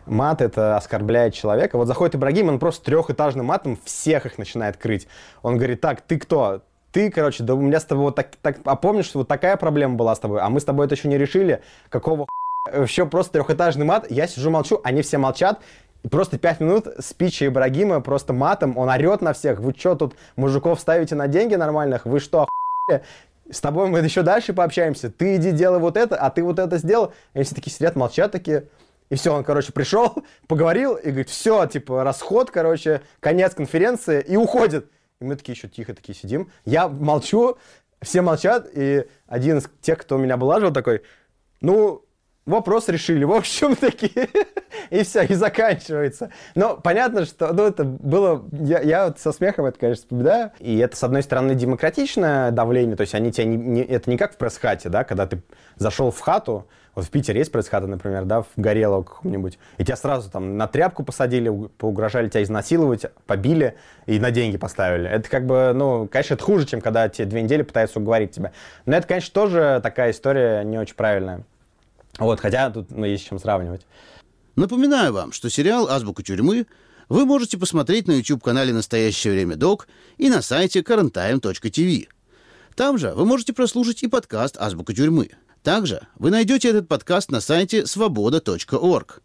мат 0.05 0.41
это 0.41 0.75
оскорбляет 0.75 1.33
человека. 1.33 1.77
Вот 1.77 1.87
заходит 1.87 2.15
Ибрагим, 2.15 2.49
он 2.49 2.59
просто 2.59 2.85
трехэтажным 2.85 3.45
матом 3.45 3.77
всех 3.83 4.25
их 4.25 4.37
начинает 4.37 4.77
крыть. 4.77 5.07
Он 5.41 5.57
говорит, 5.57 5.81
так, 5.81 6.01
ты 6.01 6.17
кто? 6.17 6.61
Ты, 6.91 7.11
короче, 7.11 7.43
да 7.43 7.53
у 7.53 7.61
меня 7.61 7.79
с 7.79 7.85
тобой 7.85 8.05
вот 8.05 8.15
так, 8.15 8.35
так 8.41 8.57
а 8.65 8.75
помнишь, 8.75 9.05
что 9.05 9.19
вот 9.19 9.27
такая 9.27 9.57
проблема 9.57 9.95
была 9.95 10.15
с 10.15 10.19
тобой, 10.19 10.41
а 10.41 10.49
мы 10.49 10.59
с 10.59 10.65
тобой 10.65 10.87
это 10.87 10.95
еще 10.95 11.07
не 11.07 11.17
решили? 11.17 11.61
Какого 11.89 12.27
Еще 12.73 13.05
просто 13.05 13.33
трехэтажный 13.33 13.85
мат, 13.85 14.07
я 14.09 14.27
сижу 14.27 14.49
молчу, 14.49 14.81
они 14.83 15.03
все 15.03 15.19
молчат, 15.19 15.59
и 16.03 16.07
просто 16.07 16.39
пять 16.39 16.59
минут 16.59 16.87
спичи 16.99 17.45
Ибрагима 17.47 18.01
просто 18.01 18.33
матом, 18.33 18.77
он 18.77 18.89
орет 18.89 19.21
на 19.21 19.33
всех. 19.33 19.59
Вы 19.59 19.73
что 19.77 19.95
тут 19.95 20.15
мужиков 20.35 20.79
ставите 20.79 21.15
на 21.15 21.27
деньги 21.27 21.55
нормальных? 21.55 22.05
Вы 22.05 22.19
что? 22.19 22.47
С 23.51 23.61
тобой 23.61 23.87
мы 23.87 23.99
еще 23.99 24.21
дальше 24.21 24.53
пообщаемся. 24.53 25.09
Ты 25.09 25.37
иди 25.37 25.51
делай 25.51 25.79
вот 25.79 25.97
это, 25.97 26.15
а 26.15 26.29
ты 26.29 26.43
вот 26.43 26.59
это 26.59 26.77
сделал. 26.77 27.13
И 27.33 27.43
все 27.43 27.55
такие 27.55 27.73
сидят, 27.73 27.95
молчат 27.95 28.31
такие. 28.31 28.65
И 29.09 29.15
все, 29.15 29.33
он, 29.33 29.43
короче, 29.43 29.71
пришел, 29.71 30.23
поговорил 30.47 30.95
и 30.95 31.07
говорит, 31.07 31.29
все, 31.29 31.65
типа, 31.65 32.03
расход, 32.03 32.51
короче, 32.51 33.01
конец 33.19 33.55
конференции 33.55 34.21
и 34.21 34.35
уходит. 34.35 34.91
И 35.19 35.25
мы 35.25 35.35
такие 35.35 35.53
еще 35.53 35.67
тихо 35.67 35.95
такие 35.95 36.15
сидим. 36.15 36.51
Я 36.63 36.87
молчу, 36.87 37.57
все 38.01 38.21
молчат, 38.21 38.67
и 38.71 39.05
один 39.27 39.57
из 39.57 39.69
тех, 39.81 39.97
кто 39.97 40.17
меня 40.17 40.35
облаживал, 40.35 40.71
такой, 40.71 41.01
ну, 41.59 42.05
вопрос 42.49 42.87
решили, 42.89 43.23
в 43.23 43.31
общем, 43.31 43.75
такие, 43.75 44.29
и 44.89 45.03
все, 45.03 45.23
и 45.23 45.33
заканчивается. 45.33 46.31
Но 46.55 46.77
понятно, 46.77 47.25
что, 47.25 47.53
ну, 47.53 47.63
это 47.63 47.83
было, 47.83 48.45
я, 48.51 48.81
я 48.81 49.07
вот 49.07 49.19
со 49.19 49.31
смехом 49.31 49.65
это, 49.65 49.79
конечно, 49.79 50.03
вспоминаю, 50.03 50.51
и 50.59 50.77
это, 50.77 50.95
с 50.95 51.03
одной 51.03 51.23
стороны, 51.23 51.55
демократичное 51.55 52.51
давление, 52.51 52.95
то 52.95 53.01
есть 53.01 53.15
они 53.15 53.31
тебя, 53.31 53.45
не, 53.45 53.57
не, 53.57 53.81
это 53.81 54.09
не 54.09 54.17
как 54.17 54.33
в 54.33 54.37
пресс-хате, 54.37 54.89
да, 54.89 55.03
когда 55.03 55.25
ты 55.27 55.41
зашел 55.77 56.11
в 56.11 56.19
хату, 56.19 56.67
вот 56.95 57.05
в 57.05 57.09
Питере 57.11 57.39
есть 57.39 57.51
пресс-хата, 57.51 57.87
например, 57.87 58.25
да, 58.25 58.41
в 58.41 58.47
Горелого 58.57 59.03
каком-нибудь, 59.03 59.57
и 59.77 59.85
тебя 59.85 59.95
сразу 59.95 60.29
там 60.29 60.57
на 60.57 60.67
тряпку 60.67 61.03
посадили, 61.03 61.49
поугрожали 61.77 62.27
тебя 62.27 62.43
изнасиловать, 62.43 63.05
побили 63.25 63.75
и 64.05 64.19
на 64.19 64.31
деньги 64.31 64.57
поставили. 64.57 65.09
Это 65.09 65.29
как 65.29 65.45
бы, 65.45 65.71
ну, 65.73 66.07
конечно, 66.07 66.33
это 66.33 66.43
хуже, 66.43 66.65
чем 66.65 66.81
когда 66.81 67.07
тебе 67.07 67.25
две 67.25 67.41
недели 67.41 67.61
пытаются 67.61 67.99
уговорить 67.99 68.31
тебя. 68.31 68.51
Но 68.85 68.95
это, 68.95 69.07
конечно, 69.07 69.33
тоже 69.33 69.79
такая 69.83 70.11
история 70.11 70.63
не 70.63 70.77
очень 70.77 70.95
правильная. 70.95 71.43
Вот, 72.19 72.39
хотя 72.39 72.69
тут 72.69 72.91
ну, 72.91 73.05
есть 73.05 73.23
с 73.23 73.27
чем 73.27 73.39
сравнивать. 73.39 73.81
Напоминаю 74.55 75.13
вам, 75.13 75.31
что 75.31 75.49
сериал 75.49 75.87
«Азбука 75.89 76.21
тюрьмы» 76.21 76.67
вы 77.07 77.25
можете 77.25 77.57
посмотреть 77.57 78.07
на 78.07 78.11
YouTube-канале 78.11 78.73
«Настоящее 78.73 79.33
время 79.33 79.55
док» 79.55 79.87
и 80.17 80.29
на 80.29 80.41
сайте 80.41 80.81
currenttime.tv. 80.81 82.07
Там 82.75 82.97
же 82.97 83.13
вы 83.13 83.25
можете 83.25 83.53
прослушать 83.53 84.03
и 84.03 84.07
подкаст 84.07 84.57
«Азбука 84.59 84.93
тюрьмы». 84.93 85.31
Также 85.63 86.07
вы 86.17 86.29
найдете 86.29 86.69
этот 86.69 86.87
подкаст 86.87 87.31
на 87.31 87.41
сайте 87.41 87.85
свобода.орг. 87.85 89.21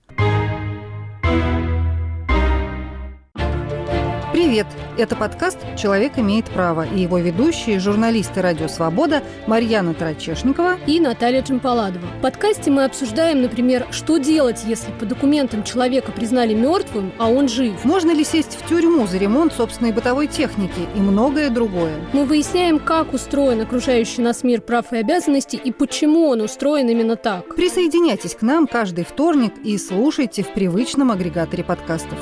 Привет! 4.54 4.68
Это 4.99 5.16
подкаст 5.16 5.58
«Человек 5.76 6.16
имеет 6.16 6.44
право» 6.44 6.87
и 6.87 7.00
его 7.00 7.18
ведущие, 7.18 7.80
журналисты 7.80 8.40
«Радио 8.40 8.68
Свобода» 8.68 9.25
Марьяна 9.49 9.94
Тарачешникова 9.94 10.76
и 10.87 11.00
Наталья 11.00 11.42
Джампаладова. 11.42 12.06
В 12.06 12.23
подкасте 12.23 12.70
мы 12.70 12.84
обсуждаем, 12.84 13.42
например, 13.42 13.84
что 13.90 14.18
делать, 14.18 14.62
если 14.64 14.92
по 14.92 15.06
документам 15.06 15.64
человека 15.64 16.12
признали 16.12 16.54
мертвым, 16.54 17.12
а 17.18 17.30
он 17.30 17.49
жив. 17.49 17.84
Можно 17.84 18.12
ли 18.12 18.23
сесть 18.23 18.56
в 18.56 18.68
тюрьму 18.68 19.08
за 19.08 19.18
ремонт 19.18 19.52
собственной 19.54 19.90
бытовой 19.90 20.28
техники 20.28 20.87
и 20.94 21.00
многое 21.00 21.50
другое. 21.50 21.94
Мы 22.12 22.25
выясняем, 22.25 22.78
как 22.78 23.12
устроен 23.12 23.61
окружающий 23.61 24.23
нас 24.23 24.44
мир 24.44 24.61
прав 24.61 24.92
и 24.92 24.99
обязанностей 24.99 25.56
и 25.56 25.73
почему 25.73 26.28
он 26.28 26.42
устроен 26.42 26.88
именно 26.88 27.16
так. 27.16 27.56
Присоединяйтесь 27.56 28.37
к 28.37 28.42
нам 28.42 28.68
каждый 28.68 29.04
вторник 29.04 29.54
и 29.64 29.76
слушайте 29.78 30.44
в 30.44 30.54
привычном 30.54 31.11
агрегаторе 31.11 31.64
подкастов. 31.64 32.20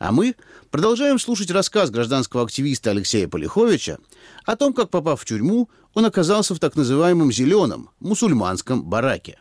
А 0.00 0.12
мы 0.12 0.34
продолжаем 0.70 1.18
слушать 1.18 1.50
рассказ 1.50 1.90
гражданского 1.90 2.42
активиста 2.42 2.90
Алексея 2.90 3.28
Полиховича 3.28 3.98
о 4.46 4.56
том, 4.56 4.72
как, 4.72 4.88
попав 4.88 5.20
в 5.20 5.26
тюрьму, 5.26 5.68
он 5.92 6.06
оказался 6.06 6.54
в 6.54 6.58
так 6.58 6.74
называемом 6.74 7.30
«зеленом» 7.30 7.90
мусульманском 8.00 8.82
бараке. 8.82 9.40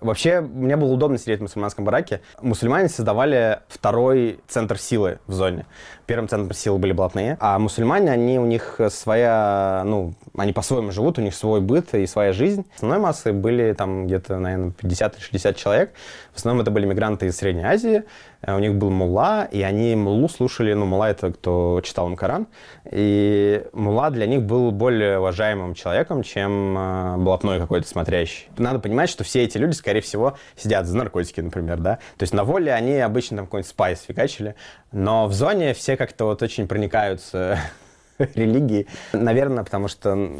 Вообще, 0.00 0.40
мне 0.40 0.76
было 0.76 0.92
удобно 0.92 1.18
сидеть 1.18 1.40
в 1.40 1.42
мусульманском 1.42 1.84
бараке. 1.84 2.20
Мусульмане 2.40 2.88
создавали 2.88 3.60
второй 3.68 4.38
центр 4.46 4.78
силы 4.78 5.18
в 5.26 5.32
зоне. 5.32 5.66
Первым 6.06 6.28
центром 6.28 6.54
силы 6.54 6.78
были 6.78 6.92
блатные, 6.92 7.36
а 7.40 7.58
мусульмане, 7.58 8.12
они 8.12 8.38
у 8.38 8.46
них 8.46 8.80
своя, 8.90 9.82
ну, 9.84 10.14
они 10.36 10.52
по-своему 10.52 10.92
живут, 10.92 11.18
у 11.18 11.20
них 11.20 11.34
свой 11.34 11.60
быт 11.60 11.94
и 11.94 12.06
своя 12.06 12.32
жизнь. 12.32 12.64
Основной 12.76 13.00
массой 13.00 13.32
были 13.32 13.72
там 13.72 14.06
где-то, 14.06 14.38
наверное, 14.38 14.72
50-60 14.80 15.54
человек. 15.54 15.92
В 16.32 16.38
основном 16.38 16.62
это 16.62 16.70
были 16.70 16.86
мигранты 16.86 17.26
из 17.26 17.36
Средней 17.36 17.64
Азии. 17.64 18.04
Э, 18.42 18.56
у 18.56 18.58
них 18.58 18.74
был 18.74 18.90
мулла, 18.90 19.48
и 19.50 19.62
они 19.62 19.96
муллу 19.96 20.28
слушали, 20.28 20.72
ну, 20.72 20.86
мулла 20.86 21.10
это 21.10 21.32
кто 21.32 21.80
читал 21.84 22.08
им 22.08 22.16
Коран. 22.16 22.46
И 22.90 23.64
мулла 23.72 24.10
для 24.10 24.26
них 24.26 24.42
был 24.42 24.70
более 24.70 25.18
уважаемым 25.18 25.74
человеком, 25.74 26.22
чем 26.22 26.78
э, 26.78 27.16
блатной 27.18 27.58
какой-то 27.58 27.88
смотрящий. 27.88 28.48
Надо 28.56 28.78
понимать, 28.78 29.10
что 29.10 29.24
все 29.24 29.42
эти 29.42 29.58
люди, 29.58 29.74
скорее 29.88 30.02
всего, 30.02 30.36
сидят 30.54 30.86
за 30.86 30.98
наркотики, 30.98 31.40
например, 31.40 31.78
да. 31.78 31.96
То 32.18 32.24
есть 32.24 32.34
на 32.34 32.44
воле 32.44 32.74
они 32.74 32.98
обычно 32.98 33.38
там 33.38 33.46
какой-нибудь 33.46 33.70
спайс 33.70 34.02
фигачили, 34.02 34.54
но 34.92 35.26
в 35.26 35.32
зоне 35.32 35.72
все 35.72 35.96
как-то 35.96 36.26
вот 36.26 36.42
очень 36.42 36.68
проникаются 36.68 37.58
религии. 38.18 38.86
Наверное, 39.14 39.64
потому 39.64 39.88
что 39.88 40.30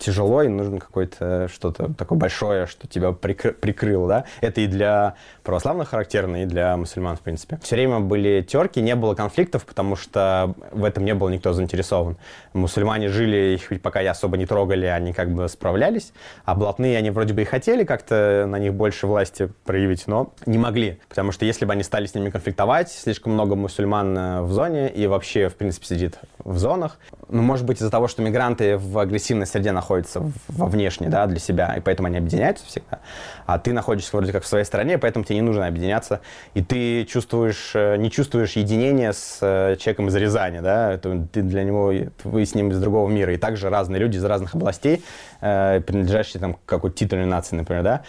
тяжело 0.00 0.42
и 0.42 0.48
нужно 0.48 0.80
какое-то 0.80 1.46
что-то 1.46 1.94
такое 1.94 2.18
большое, 2.18 2.66
что 2.66 2.88
тебя 2.88 3.10
прикры- 3.10 3.52
прикрыло, 3.52 4.08
да. 4.08 4.24
Это 4.40 4.62
и 4.62 4.66
для 4.66 5.14
православных 5.44 5.90
характерно, 5.90 6.42
и 6.42 6.46
для 6.46 6.76
мусульман, 6.76 7.16
в 7.16 7.20
принципе. 7.20 7.60
Все 7.62 7.76
время 7.76 8.00
были 8.00 8.42
терки, 8.42 8.80
не 8.80 8.96
было 8.96 9.14
конфликтов, 9.14 9.64
потому 9.64 9.94
что 9.94 10.54
в 10.72 10.82
этом 10.82 11.04
не 11.04 11.14
был 11.14 11.28
никто 11.28 11.52
заинтересован. 11.52 12.16
Мусульмане 12.58 13.08
жили, 13.08 13.54
их 13.54 13.80
пока 13.80 14.00
я 14.00 14.12
особо 14.12 14.36
не 14.36 14.46
трогали, 14.46 14.86
они 14.86 15.12
как 15.12 15.30
бы 15.30 15.48
справлялись, 15.48 16.12
а 16.44 16.54
блатные, 16.54 16.98
они 16.98 17.10
вроде 17.10 17.34
бы 17.34 17.42
и 17.42 17.44
хотели 17.44 17.84
как-то 17.84 18.46
на 18.48 18.58
них 18.58 18.74
больше 18.74 19.06
власти 19.06 19.50
проявить, 19.64 20.06
но 20.06 20.32
не 20.46 20.58
могли, 20.58 21.00
потому 21.08 21.32
что 21.32 21.44
если 21.44 21.64
бы 21.64 21.72
они 21.72 21.82
стали 21.82 22.06
с 22.06 22.14
ними 22.14 22.30
конфликтовать, 22.30 22.90
слишком 22.90 23.32
много 23.32 23.54
мусульман 23.54 24.18
э, 24.18 24.42
в 24.42 24.52
зоне 24.52 24.90
и 24.90 25.06
вообще, 25.06 25.48
в 25.48 25.54
принципе, 25.54 25.86
сидит 25.86 26.18
в 26.38 26.58
зонах, 26.58 26.98
ну, 27.28 27.42
может 27.42 27.66
быть, 27.66 27.78
из-за 27.78 27.90
того, 27.90 28.08
что 28.08 28.22
мигранты 28.22 28.78
в 28.78 28.98
агрессивной 28.98 29.46
среде 29.46 29.72
находятся 29.72 30.22
во 30.48 30.66
внешней, 30.66 31.08
да, 31.08 31.26
для 31.26 31.38
себя, 31.38 31.74
и 31.76 31.80
поэтому 31.80 32.08
они 32.08 32.18
объединяются 32.18 32.64
всегда. 32.66 33.00
А 33.46 33.58
ты 33.58 33.72
находишься 33.72 34.16
вроде 34.16 34.32
как 34.32 34.44
в 34.44 34.46
своей 34.46 34.64
стране, 34.64 34.98
поэтому 34.98 35.24
тебе 35.24 35.36
не 35.36 35.42
нужно 35.42 35.66
объединяться. 35.66 36.20
И 36.54 36.62
ты 36.62 37.04
чувствуешь, 37.04 37.72
э, 37.74 37.96
не 37.96 38.10
чувствуешь 38.10 38.52
единения 38.52 39.12
с 39.12 39.38
э, 39.42 39.76
человеком 39.78 40.08
из 40.08 40.16
Рязани, 40.16 40.60
да, 40.60 40.92
это, 40.92 41.26
ты 41.32 41.42
для 41.42 41.64
него, 41.64 41.92
вы 42.24 42.42
с 42.48 42.54
ним 42.54 42.70
из 42.70 42.80
другого 42.80 43.08
мира. 43.08 43.32
И 43.32 43.36
также 43.36 43.70
разные 43.70 44.00
люди 44.00 44.16
из 44.16 44.24
разных 44.24 44.54
областей, 44.54 45.04
э, 45.40 45.80
принадлежащие 45.80 46.40
там 46.40 46.56
какой-то 46.66 46.96
титульной 46.96 47.26
нации, 47.26 47.56
например, 47.56 47.82
да, 47.82 48.02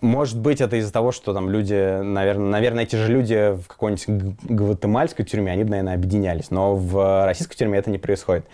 может 0.00 0.38
быть, 0.38 0.62
это 0.62 0.76
из-за 0.76 0.92
того, 0.92 1.12
что 1.12 1.34
там 1.34 1.50
люди, 1.50 2.00
наверное, 2.02 2.50
наверное, 2.50 2.84
эти 2.84 2.96
же 2.96 3.12
люди 3.12 3.54
в 3.54 3.66
какой-нибудь 3.66 4.36
гватемальской 4.44 5.26
тюрьме, 5.26 5.52
они 5.52 5.64
бы, 5.64 5.70
наверное, 5.70 5.94
объединялись. 5.94 6.50
Но 6.50 6.74
в 6.74 7.26
российской 7.26 7.56
тюрьме 7.56 7.78
это 7.78 7.90
не 7.90 7.98
происходит. 7.98 8.46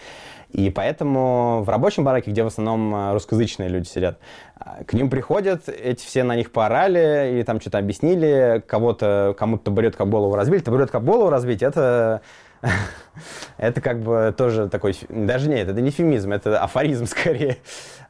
И 0.52 0.70
поэтому 0.70 1.62
в 1.62 1.68
рабочем 1.68 2.04
бараке, 2.04 2.30
где 2.30 2.42
в 2.42 2.46
основном 2.46 2.94
э, 2.94 3.12
русскоязычные 3.12 3.68
люди 3.68 3.86
сидят, 3.86 4.18
э, 4.58 4.84
к 4.84 4.92
ним 4.92 5.10
приходят, 5.10 5.68
эти 5.68 6.04
все 6.04 6.22
на 6.22 6.36
них 6.36 6.50
поорали 6.50 7.32
или 7.32 7.42
там 7.42 7.60
что-то 7.60 7.78
объяснили, 7.78 8.62
кого-то, 8.66 9.34
кому-то 9.38 9.64
табуретку 9.64 10.04
об 10.04 10.10
голову 10.10 10.34
разбили. 10.34 10.60
Табуретку 10.60 10.96
об 10.98 11.04
голову 11.04 11.30
разбить, 11.30 11.62
это 11.62 12.22
это 13.58 13.80
как 13.80 14.00
бы 14.02 14.34
тоже 14.36 14.68
такой, 14.68 14.96
даже 15.08 15.48
нет, 15.48 15.68
это 15.68 15.80
не 15.80 15.90
фемизм, 15.90 16.32
это 16.32 16.60
афоризм 16.60 17.06
скорее. 17.06 17.58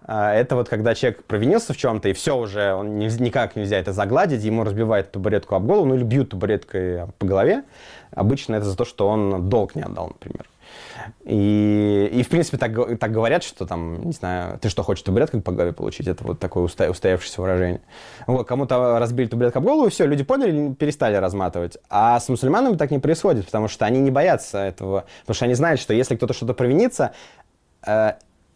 А, 0.07 0.33
это 0.33 0.55
вот 0.55 0.69
когда 0.69 0.95
человек 0.95 1.25
провинился 1.25 1.73
в 1.73 1.77
чем-то, 1.77 2.09
и 2.09 2.13
все 2.13 2.37
уже, 2.37 2.73
он 2.75 2.99
никак 2.99 3.57
нельзя 3.57 3.77
это 3.77 3.93
загладить, 3.93 4.43
ему 4.45 4.63
разбивают 4.63 5.11
табуретку 5.11 5.57
об 5.57 5.67
голову, 5.67 5.87
ну 5.87 5.95
или 5.97 6.05
бьют 6.05 6.31
табуреткой 6.31 7.09
по 7.19 7.27
голове. 7.27 7.65
Обычно 8.13 8.55
это 8.55 8.67
за 8.67 8.77
то, 8.77 8.85
что 8.85 9.09
он 9.09 9.49
долг 9.49 9.75
не 9.75 9.83
отдал, 9.83 10.09
например. 10.09 10.47
И, 11.25 12.09
и 12.13 12.23
в 12.23 12.29
принципе, 12.29 12.57
так, 12.57 12.99
так 12.99 13.13
говорят, 13.13 13.43
что 13.43 13.67
там, 13.67 14.03
не 14.05 14.13
знаю, 14.13 14.59
ты 14.59 14.69
что, 14.69 14.83
хочешь 14.83 15.03
табуреткой 15.03 15.41
по 15.41 15.53
голове 15.53 15.73
получить? 15.73 16.07
Это 16.07 16.25
вот 16.25 16.39
такое 16.39 16.65
уста, 16.65 16.89
устоявшееся 16.89 17.41
выражение. 17.41 17.81
Вот, 18.27 18.47
кому-то 18.47 18.99
разбили 18.99 19.27
табуретку 19.27 19.59
об 19.59 19.65
голову, 19.65 19.89
все, 19.89 20.07
люди 20.07 20.23
поняли, 20.23 20.73
перестали 20.75 21.17
разматывать. 21.17 21.79
А 21.91 22.21
с 22.21 22.29
мусульманами 22.29 22.77
так 22.77 22.91
не 22.91 22.99
происходит, 22.99 23.47
потому 23.47 23.69
что 23.69 23.85
они 23.87 24.01
не 24.01 24.11
боятся 24.11 24.59
этого. 24.59 25.05
Потому 25.23 25.35
что 25.35 25.45
они 25.47 25.55
знают, 25.55 25.81
что 25.81 25.95
если 25.95 26.17
кто-то 26.17 26.33
что-то 26.33 26.55
провинится, 26.55 27.13
э, 27.85 27.93
э, 27.93 28.13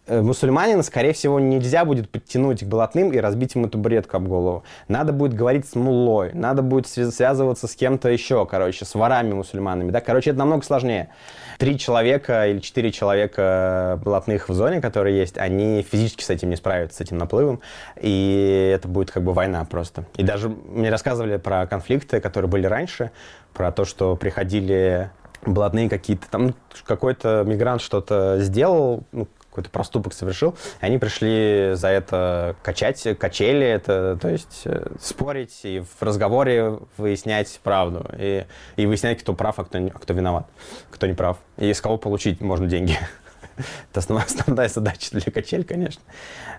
мусульманина, 0.06 0.82
скорее 0.82 1.12
всего, 1.12 1.38
нельзя 1.38 1.84
будет 1.84 2.10
подтянуть 2.10 2.64
к 2.64 2.66
блатным 2.66 3.12
и 3.12 3.18
разбить 3.18 3.54
ему 3.54 3.68
табуретку 3.68 4.16
об 4.16 4.28
голову. 4.28 4.64
Надо 4.88 5.12
будет 5.12 5.34
говорить 5.34 5.68
с 5.68 5.74
муллой, 5.74 6.32
надо 6.32 6.62
будет 6.62 6.86
связываться 6.86 7.66
с 7.66 7.74
кем-то 7.74 8.08
еще, 8.08 8.44
короче, 8.46 8.84
с 8.84 8.94
ворами 8.94 9.32
мусульманами, 9.32 9.90
да, 9.90 10.00
короче, 10.00 10.30
это 10.30 10.38
намного 10.38 10.64
сложнее. 10.64 11.10
Три 11.58 11.78
человека 11.78 12.48
или 12.48 12.58
четыре 12.58 12.90
человека 12.90 14.00
блатных 14.02 14.48
в 14.48 14.54
зоне, 14.54 14.80
которые 14.80 15.18
есть, 15.18 15.38
они 15.38 15.82
физически 15.82 16.24
с 16.24 16.30
этим 16.30 16.50
не 16.50 16.56
справятся, 16.56 16.98
с 16.98 17.00
этим 17.00 17.18
наплывом, 17.18 17.60
и 18.00 18.72
это 18.74 18.88
будет 18.88 19.10
как 19.10 19.22
бы 19.22 19.32
война 19.32 19.64
просто. 19.64 20.06
И 20.16 20.22
даже 20.22 20.48
мне 20.48 20.90
рассказывали 20.90 21.36
про 21.36 21.66
конфликты, 21.66 22.20
которые 22.20 22.50
были 22.50 22.66
раньше, 22.66 23.10
про 23.52 23.70
то, 23.72 23.84
что 23.84 24.16
приходили 24.16 25.10
блатные 25.44 25.88
какие-то, 25.88 26.28
там 26.30 26.54
какой-то 26.84 27.44
мигрант 27.46 27.80
что-то 27.80 28.38
сделал, 28.40 29.04
ну, 29.12 29.26
какой-то 29.60 29.70
проступок 29.70 30.14
совершил, 30.14 30.56
и 30.80 30.86
они 30.86 30.98
пришли 30.98 31.72
за 31.74 31.88
это 31.88 32.56
качать, 32.62 33.06
качели 33.18 33.66
это, 33.66 34.18
то 34.20 34.28
есть 34.28 34.62
э, 34.64 34.92
спорить 35.00 35.60
и 35.64 35.80
в 35.80 36.02
разговоре 36.02 36.78
выяснять 36.96 37.60
правду, 37.62 38.06
и, 38.18 38.46
и 38.76 38.86
выяснять, 38.86 39.20
кто 39.20 39.34
прав, 39.34 39.58
а 39.58 39.64
кто, 39.64 39.78
а 39.78 39.98
кто 39.98 40.14
виноват, 40.14 40.46
кто 40.90 41.06
не 41.06 41.14
прав, 41.14 41.38
и 41.58 41.72
с 41.72 41.80
кого 41.80 41.98
получить 41.98 42.40
можно 42.40 42.66
деньги. 42.66 42.96
Это 43.90 44.00
основная, 44.00 44.26
основная 44.38 44.68
задача 44.68 45.10
для 45.12 45.20
качель, 45.20 45.64
конечно. 45.64 46.02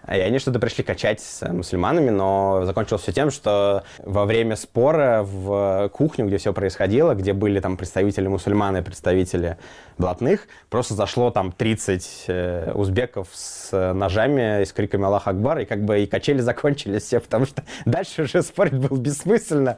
И 0.08 0.20
они 0.20 0.40
что-то 0.40 0.60
пришли 0.60 0.84
качать 0.84 1.22
с 1.22 1.48
мусульманами, 1.48 2.10
но 2.10 2.64
закончилось 2.66 3.04
все 3.04 3.12
тем, 3.12 3.30
что 3.30 3.84
во 4.00 4.26
время 4.26 4.56
спора 4.56 5.22
в 5.24 5.90
кухню, 5.90 6.26
где 6.28 6.38
все 6.38 6.54
происходило, 6.54 7.14
где 7.14 7.34
были 7.34 7.60
там 7.60 7.78
представители 7.78 8.28
мусульман 8.28 8.78
и 8.78 8.82
представители 8.82 9.58
блатных, 9.98 10.48
просто 10.70 10.96
зашло 10.96 11.30
там 11.30 11.52
30 11.52 12.26
э, 12.28 12.72
узбеков 12.74 13.28
с 13.34 13.94
ножами 13.94 14.64
и 14.64 14.66
с 14.66 14.74
криками 14.74 15.06
«Аллах 15.06 15.28
Акбар», 15.28 15.60
и 15.60 15.66
как 15.66 15.84
бы 15.84 16.02
и 16.02 16.08
качели 16.08 16.40
закончились 16.42 17.04
все, 17.04 17.20
потому 17.20 17.46
что 17.46 17.64
дальше 17.86 18.24
уже 18.24 18.42
спорить 18.42 18.74
было 18.74 18.98
бессмысленно. 18.98 19.78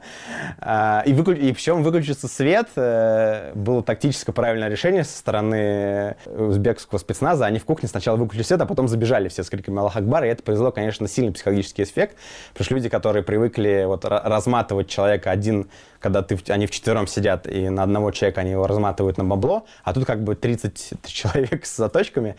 А, 0.58 1.02
и, 1.06 1.12
выклю... 1.12 1.36
и 1.36 1.52
причем 1.52 1.82
выключиться 1.82 2.28
свет 2.28 2.68
э, 2.76 3.52
было 3.54 3.82
тактически 3.82 4.30
правильное 4.30 4.68
решение 4.68 5.04
со 5.04 5.18
стороны 5.18 6.16
узбекского 6.26 6.98
спецназа. 7.14 7.46
Они 7.46 7.58
в 7.58 7.64
кухне 7.64 7.88
сначала 7.88 8.16
выключили 8.16 8.42
свет, 8.42 8.60
а 8.60 8.66
потом 8.66 8.88
забежали 8.88 9.28
все 9.28 9.42
с 9.42 9.50
криками 9.50 9.78
«Аллах 9.78 9.96
Акбар», 9.96 10.24
и 10.24 10.28
это 10.28 10.42
произвело, 10.42 10.72
конечно, 10.72 11.08
сильный 11.08 11.32
психологический 11.32 11.84
эффект, 11.84 12.16
потому 12.52 12.64
что 12.64 12.74
люди, 12.74 12.88
которые 12.88 13.22
привыкли 13.22 13.84
вот 13.86 14.04
разматывать 14.04 14.88
человека 14.88 15.30
один 15.30 15.68
когда 16.04 16.20
ты, 16.20 16.38
они 16.48 16.66
вчетвером 16.66 17.06
сидят, 17.06 17.46
и 17.46 17.70
на 17.70 17.82
одного 17.82 18.10
человека 18.10 18.42
они 18.42 18.50
его 18.50 18.66
разматывают 18.66 19.16
на 19.16 19.24
бабло, 19.24 19.64
а 19.84 19.94
тут 19.94 20.04
как 20.04 20.22
бы 20.22 20.34
30 20.34 20.98
человек 21.06 21.64
с 21.64 21.76
заточками, 21.78 22.36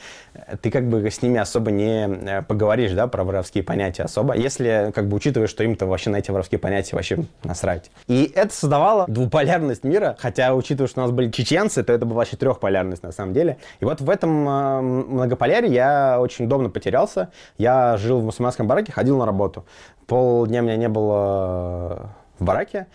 ты 0.61 0.69
как 0.69 0.88
бы 0.88 1.09
с 1.09 1.23
ними 1.23 1.39
особо 1.39 1.71
не 1.71 2.07
э, 2.07 2.41
поговоришь, 2.43 2.91
да, 2.91 3.07
про 3.07 3.23
воровские 3.23 3.63
понятия 3.63 4.03
особо, 4.03 4.35
если 4.35 4.91
как 4.93 5.07
бы 5.07 5.17
учитывая, 5.17 5.47
что 5.47 5.63
им-то 5.63 5.88
вообще 5.88 6.11
на 6.11 6.17
эти 6.17 6.29
воровские 6.29 6.59
понятия 6.59 6.95
вообще 6.95 7.25
насрать. 7.43 7.89
И 8.07 8.31
это 8.35 8.53
создавало 8.53 9.05
двуполярность 9.07 9.83
мира, 9.83 10.15
хотя 10.19 10.53
учитывая, 10.53 10.88
что 10.88 11.01
у 11.01 11.03
нас 11.05 11.11
были 11.11 11.31
чеченцы, 11.31 11.83
то 11.83 11.91
это 11.91 12.05
была 12.05 12.17
вообще 12.17 12.38
трехполярность 12.38 13.01
на 13.01 13.11
самом 13.11 13.33
деле. 13.33 13.57
И 13.79 13.85
вот 13.85 13.99
в 13.99 14.11
этом 14.11 14.47
э, 14.65 14.82
многополярии 14.82 15.69
я 15.69 16.17
очень 16.19 16.45
удобно 16.45 16.69
потерялся. 16.69 17.32
Я 17.58 17.97
жил 17.97 18.19
в 18.19 18.25
мусульманском 18.25 18.67
бараке, 18.67 18.91
ходил 18.91 19.17
на 19.17 19.25
работу. 19.25 19.65
Полдня 20.08 20.62
меня 20.62 20.78
не 20.78 20.89
было 20.89 22.12
в 22.39 22.43
бараке, 22.43 22.88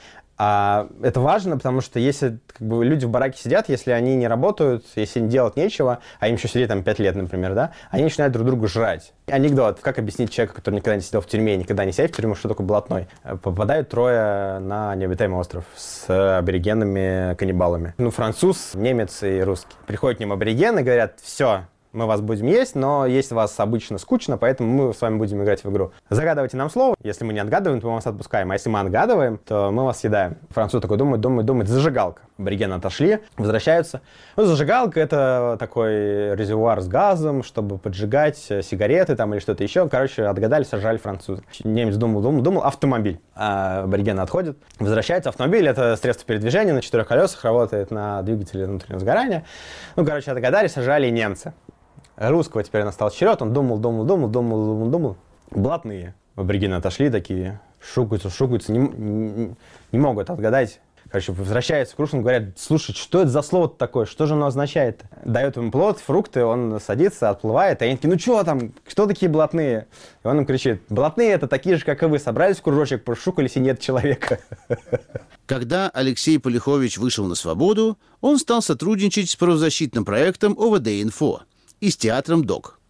а 0.42 0.88
это 1.02 1.20
важно, 1.20 1.58
потому 1.58 1.82
что 1.82 1.98
если 1.98 2.38
как 2.46 2.66
бы, 2.66 2.82
люди 2.82 3.04
в 3.04 3.10
бараке 3.10 3.36
сидят, 3.38 3.68
если 3.68 3.90
они 3.90 4.16
не 4.16 4.26
работают, 4.26 4.86
если 4.96 5.20
им 5.20 5.28
делать 5.28 5.54
нечего, 5.54 5.98
а 6.18 6.28
им 6.28 6.36
еще 6.36 6.48
сидеть 6.48 6.68
там 6.68 6.82
5 6.82 6.98
лет, 6.98 7.14
например, 7.14 7.52
да, 7.52 7.72
они 7.90 8.04
начинают 8.04 8.32
друг 8.32 8.46
друга 8.46 8.66
жрать. 8.66 9.12
Анекдот. 9.26 9.80
Как 9.80 9.98
объяснить 9.98 10.32
человеку, 10.32 10.54
который 10.54 10.76
никогда 10.76 10.96
не 10.96 11.02
сидел 11.02 11.20
в 11.20 11.26
тюрьме, 11.26 11.58
никогда 11.58 11.84
не 11.84 11.92
сидел 11.92 12.08
в 12.08 12.12
тюрьму, 12.12 12.34
что 12.34 12.48
такое 12.48 12.66
блатной? 12.66 13.06
Попадают 13.42 13.90
трое 13.90 14.60
на 14.60 14.94
необитаемый 14.94 15.38
остров 15.38 15.64
с 15.76 16.38
аборигенами 16.38 17.34
каннибалами. 17.34 17.92
Ну, 17.98 18.10
француз, 18.10 18.70
немец 18.72 19.22
и 19.22 19.42
русский. 19.42 19.76
Приходят 19.86 20.16
к 20.16 20.20
ним 20.20 20.32
аборигены 20.32 20.82
говорят, 20.82 21.18
все, 21.22 21.66
мы 21.92 22.06
вас 22.06 22.20
будем 22.20 22.46
есть, 22.46 22.74
но 22.74 23.06
есть 23.06 23.32
вас 23.32 23.58
обычно 23.58 23.98
скучно, 23.98 24.36
поэтому 24.36 24.88
мы 24.88 24.94
с 24.94 25.00
вами 25.00 25.16
будем 25.16 25.42
играть 25.42 25.64
в 25.64 25.70
игру. 25.70 25.92
Загадывайте 26.08 26.56
нам 26.56 26.70
слово. 26.70 26.94
Если 27.02 27.24
мы 27.24 27.32
не 27.32 27.40
отгадываем, 27.40 27.80
то 27.80 27.88
мы 27.88 27.94
вас 27.94 28.06
отпускаем. 28.06 28.50
А 28.50 28.54
если 28.54 28.68
мы 28.68 28.80
отгадываем, 28.80 29.38
то 29.38 29.70
мы 29.70 29.84
вас 29.84 30.00
съедаем. 30.00 30.36
Француз 30.50 30.80
такой 30.80 30.98
думает, 30.98 31.20
думает, 31.20 31.46
думает. 31.46 31.68
Зажигалка. 31.68 32.22
Аборигены 32.38 32.74
отошли, 32.74 33.18
возвращаются. 33.36 34.00
Ну, 34.36 34.44
зажигалка— 34.44 34.98
это 35.00 35.56
такой 35.58 36.34
резервуар 36.36 36.80
с 36.80 36.88
газом, 36.88 37.42
чтобы 37.42 37.76
поджигать 37.76 38.38
сигареты 38.38 39.14
там 39.16 39.34
или 39.34 39.40
что-то 39.40 39.62
еще. 39.62 39.88
Короче, 39.88 40.24
отгадали, 40.24 40.64
сажали 40.64 40.96
француза. 40.96 41.42
Немец 41.64 41.96
думал, 41.96 42.22
думал, 42.22 42.40
думал. 42.40 42.62
Автомобиль. 42.62 43.20
А 43.34 43.82
аборигены 43.82 44.20
отходят. 44.20 44.56
Возвращается. 44.78 45.30
Автомобиль— 45.30 45.66
это 45.68 45.96
средство 45.96 46.26
передвижения 46.26 46.72
на 46.72 46.80
четырех 46.80 47.08
колесах, 47.08 47.44
работает 47.44 47.90
на 47.90 48.22
двигателе 48.22 48.66
внутреннего 48.66 49.00
сгорания. 49.00 49.44
Ну, 49.96 50.06
короче, 50.06 50.30
отгадали, 50.30 50.68
сажали 50.68 51.10
немцы 51.10 51.52
русского 52.28 52.62
теперь 52.62 52.84
настал 52.84 53.10
черед, 53.10 53.40
он 53.40 53.52
думал, 53.52 53.78
думал, 53.78 54.04
думал, 54.04 54.28
думал, 54.28 54.64
думал, 54.66 54.90
думал. 54.90 55.16
Блатные 55.50 56.14
аборигены 56.36 56.74
отошли 56.74 57.10
такие, 57.10 57.60
шукаются, 57.80 58.30
шукаются, 58.30 58.72
не, 58.72 58.78
не, 58.78 59.56
не 59.92 59.98
могут 59.98 60.30
отгадать. 60.30 60.80
Короче, 61.10 61.32
возвращается 61.32 61.96
к 61.96 61.98
русскому, 61.98 62.22
говорят, 62.22 62.56
слушай, 62.56 62.94
что 62.94 63.22
это 63.22 63.30
за 63.30 63.42
слово 63.42 63.68
такое, 63.68 64.06
что 64.06 64.26
же 64.26 64.34
оно 64.34 64.46
означает? 64.46 65.02
Дает 65.24 65.56
им 65.56 65.72
плод, 65.72 65.98
фрукты, 65.98 66.44
он 66.44 66.78
садится, 66.78 67.30
отплывает, 67.30 67.82
а 67.82 67.84
они 67.84 67.96
такие, 67.96 68.12
ну 68.12 68.18
что 68.18 68.44
там, 68.44 68.72
кто 68.88 69.06
такие 69.06 69.28
блатные? 69.28 69.88
И 70.22 70.26
он 70.28 70.38
им 70.38 70.46
кричит, 70.46 70.82
блатные 70.88 71.30
это 71.30 71.48
такие 71.48 71.76
же, 71.76 71.84
как 71.84 72.04
и 72.04 72.06
вы, 72.06 72.20
собрались 72.20 72.58
в 72.58 72.62
кружочек, 72.62 73.02
пошукались 73.02 73.56
и 73.56 73.60
нет 73.60 73.80
человека. 73.80 74.38
Когда 75.46 75.90
Алексей 75.92 76.38
Полихович 76.38 76.98
вышел 76.98 77.26
на 77.26 77.34
свободу, 77.34 77.98
он 78.20 78.38
стал 78.38 78.62
сотрудничать 78.62 79.30
с 79.30 79.36
правозащитным 79.36 80.04
проектом 80.04 80.52
ОВД-Инфо 80.52 81.40
и 81.80 81.90
с 81.90 81.96
театром 81.96 82.44
«Док». 82.44 82.80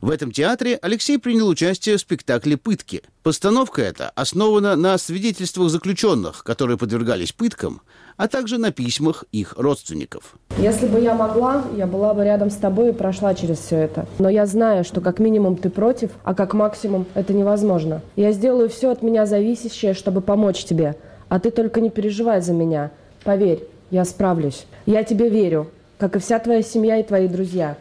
В 0.00 0.10
этом 0.10 0.32
театре 0.32 0.78
Алексей 0.82 1.18
принял 1.18 1.48
участие 1.48 1.96
в 1.96 2.00
спектакле 2.00 2.58
«Пытки». 2.58 3.02
Постановка 3.22 3.80
эта 3.80 4.10
основана 4.10 4.76
на 4.76 4.98
свидетельствах 4.98 5.70
заключенных, 5.70 6.44
которые 6.44 6.76
подвергались 6.76 7.32
пыткам, 7.32 7.80
а 8.18 8.28
также 8.28 8.58
на 8.58 8.70
письмах 8.70 9.24
их 9.32 9.54
родственников. 9.56 10.34
Если 10.58 10.86
бы 10.88 11.00
я 11.00 11.14
могла, 11.14 11.64
я 11.74 11.86
была 11.86 12.12
бы 12.12 12.22
рядом 12.22 12.50
с 12.50 12.56
тобой 12.56 12.90
и 12.90 12.92
прошла 12.92 13.34
через 13.34 13.60
все 13.60 13.76
это. 13.76 14.06
Но 14.18 14.28
я 14.28 14.44
знаю, 14.44 14.84
что 14.84 15.00
как 15.00 15.20
минимум 15.20 15.56
ты 15.56 15.70
против, 15.70 16.10
а 16.22 16.34
как 16.34 16.52
максимум 16.52 17.06
это 17.14 17.32
невозможно. 17.32 18.02
Я 18.14 18.32
сделаю 18.32 18.68
все 18.68 18.90
от 18.90 19.02
меня 19.02 19.24
зависящее, 19.24 19.94
чтобы 19.94 20.20
помочь 20.20 20.64
тебе. 20.64 20.96
А 21.30 21.40
ты 21.40 21.50
только 21.50 21.80
не 21.80 21.88
переживай 21.88 22.42
за 22.42 22.52
меня. 22.52 22.90
Поверь, 23.24 23.64
я 23.90 24.04
справлюсь. 24.04 24.66
Я 24.84 25.02
тебе 25.02 25.30
верю, 25.30 25.70
как 25.98 26.16
и 26.16 26.18
вся 26.18 26.38
твоя 26.38 26.60
семья 26.60 26.98
и 26.98 27.02
твои 27.02 27.26
друзья. 27.26 27.78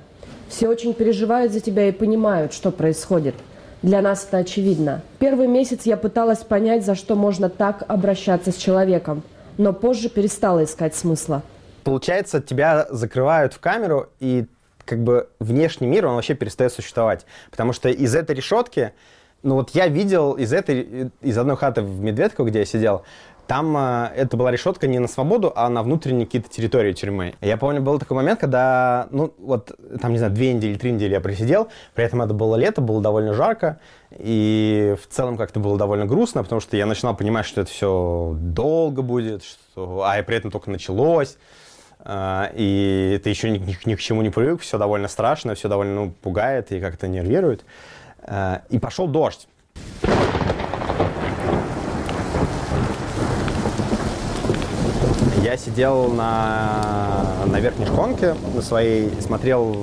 Все 0.53 0.67
очень 0.67 0.93
переживают 0.93 1.51
за 1.51 1.61
тебя 1.61 1.87
и 1.87 1.91
понимают, 1.91 2.53
что 2.53 2.69
происходит. 2.69 3.33
Для 3.81 4.03
нас 4.03 4.23
это 4.27 4.37
очевидно. 4.37 5.01
Первый 5.17 5.47
месяц 5.47 5.87
я 5.87 5.97
пыталась 5.97 6.43
понять, 6.43 6.85
за 6.85 6.93
что 6.93 7.15
можно 7.15 7.49
так 7.49 7.83
обращаться 7.87 8.51
с 8.51 8.55
человеком, 8.55 9.23
но 9.57 9.73
позже 9.73 10.09
перестала 10.09 10.63
искать 10.63 10.93
смысла. 10.93 11.41
Получается, 11.83 12.39
тебя 12.39 12.85
закрывают 12.91 13.53
в 13.53 13.59
камеру, 13.59 14.09
и 14.19 14.45
как 14.85 14.99
бы 14.99 15.27
внешний 15.39 15.87
мир, 15.87 16.05
он 16.05 16.13
вообще 16.13 16.35
перестает 16.35 16.71
существовать. 16.71 17.25
Потому 17.49 17.73
что 17.73 17.89
из 17.89 18.13
этой 18.13 18.35
решетки, 18.35 18.93
ну 19.41 19.55
вот 19.55 19.71
я 19.71 19.87
видел 19.87 20.33
из 20.33 20.53
этой, 20.53 21.09
из 21.21 21.35
одной 21.35 21.57
хаты 21.57 21.81
в 21.81 21.99
Медведково, 21.99 22.49
где 22.49 22.59
я 22.59 22.65
сидел, 22.65 23.01
там 23.47 23.75
э, 23.77 24.12
это 24.15 24.38
была 24.38 24.51
решетка 24.51 24.88
не 24.88 24.99
на 24.99 25.08
свободу, 25.08 25.51
а 25.56 25.69
на 25.69 25.84
внутренние 25.84 26.25
какие-то 26.25 26.49
территории 26.49 26.93
тюрьмы. 26.93 27.36
Я 27.41 27.58
помню, 27.58 27.82
был 27.82 27.99
такой 27.99 28.15
момент, 28.15 28.39
когда, 28.39 29.08
ну, 29.12 29.34
вот, 29.38 29.71
там, 30.01 30.12
не 30.12 30.17
знаю, 30.17 30.34
две 30.34 30.53
недели, 30.53 30.75
три 30.75 30.91
недели 30.91 31.13
я 31.13 31.21
просидел, 31.21 31.67
при 31.93 32.06
этом 32.06 32.21
это 32.21 32.34
было 32.34 32.56
лето, 32.56 32.82
было 32.82 33.01
довольно 33.01 33.34
жарко, 33.34 33.79
и 34.12 34.95
в 35.01 35.13
целом 35.13 35.38
как-то 35.38 35.60
было 35.60 35.77
довольно 35.77 36.06
грустно, 36.06 36.43
потому 36.43 36.62
что 36.62 36.77
я 36.77 36.86
начинал 36.86 37.15
понимать, 37.15 37.45
что 37.45 37.62
это 37.62 37.69
все 37.69 38.36
долго 38.39 39.01
будет, 39.01 39.43
что... 39.43 40.03
а 40.06 40.19
и 40.19 40.23
при 40.23 40.38
этом 40.38 40.51
только 40.51 40.71
началось, 40.71 41.38
э, 42.06 42.45
и 42.56 43.19
ты 43.23 43.29
еще 43.29 43.49
ни, 43.49 43.58
ни, 43.58 43.77
ни 43.86 43.95
к 43.95 43.99
чему 43.99 44.21
не 44.21 44.29
привык, 44.29 44.62
все 44.62 44.77
довольно 44.77 45.08
страшно, 45.08 45.56
все 45.56 45.67
довольно, 45.67 45.95
ну, 45.95 46.12
пугает 46.12 46.71
и 46.71 46.79
как-то 46.79 47.08
нервирует. 47.08 47.65
Э, 48.25 48.60
и 48.69 48.79
пошел 48.79 49.08
дождь. 49.08 49.47
Я 55.43 55.58
сидел 55.58 56.08
на, 56.08 57.21
на 57.45 57.60
верхней 57.60 57.86
шконке 57.86 58.34
на 58.56 58.62
своей, 58.62 59.10
смотрел, 59.19 59.75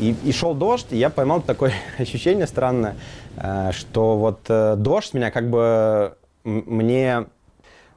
и, 0.00 0.16
и 0.24 0.32
шел 0.32 0.52
дождь, 0.52 0.88
и 0.90 0.96
я 0.96 1.10
поймал 1.10 1.42
такое 1.42 1.72
ощущение 1.98 2.48
странное, 2.48 2.96
э, 3.36 3.70
что 3.70 4.16
вот 4.16 4.40
э, 4.48 4.74
дождь 4.76 5.14
меня 5.14 5.30
как 5.30 5.48
бы 5.48 6.16
мне 6.42 7.26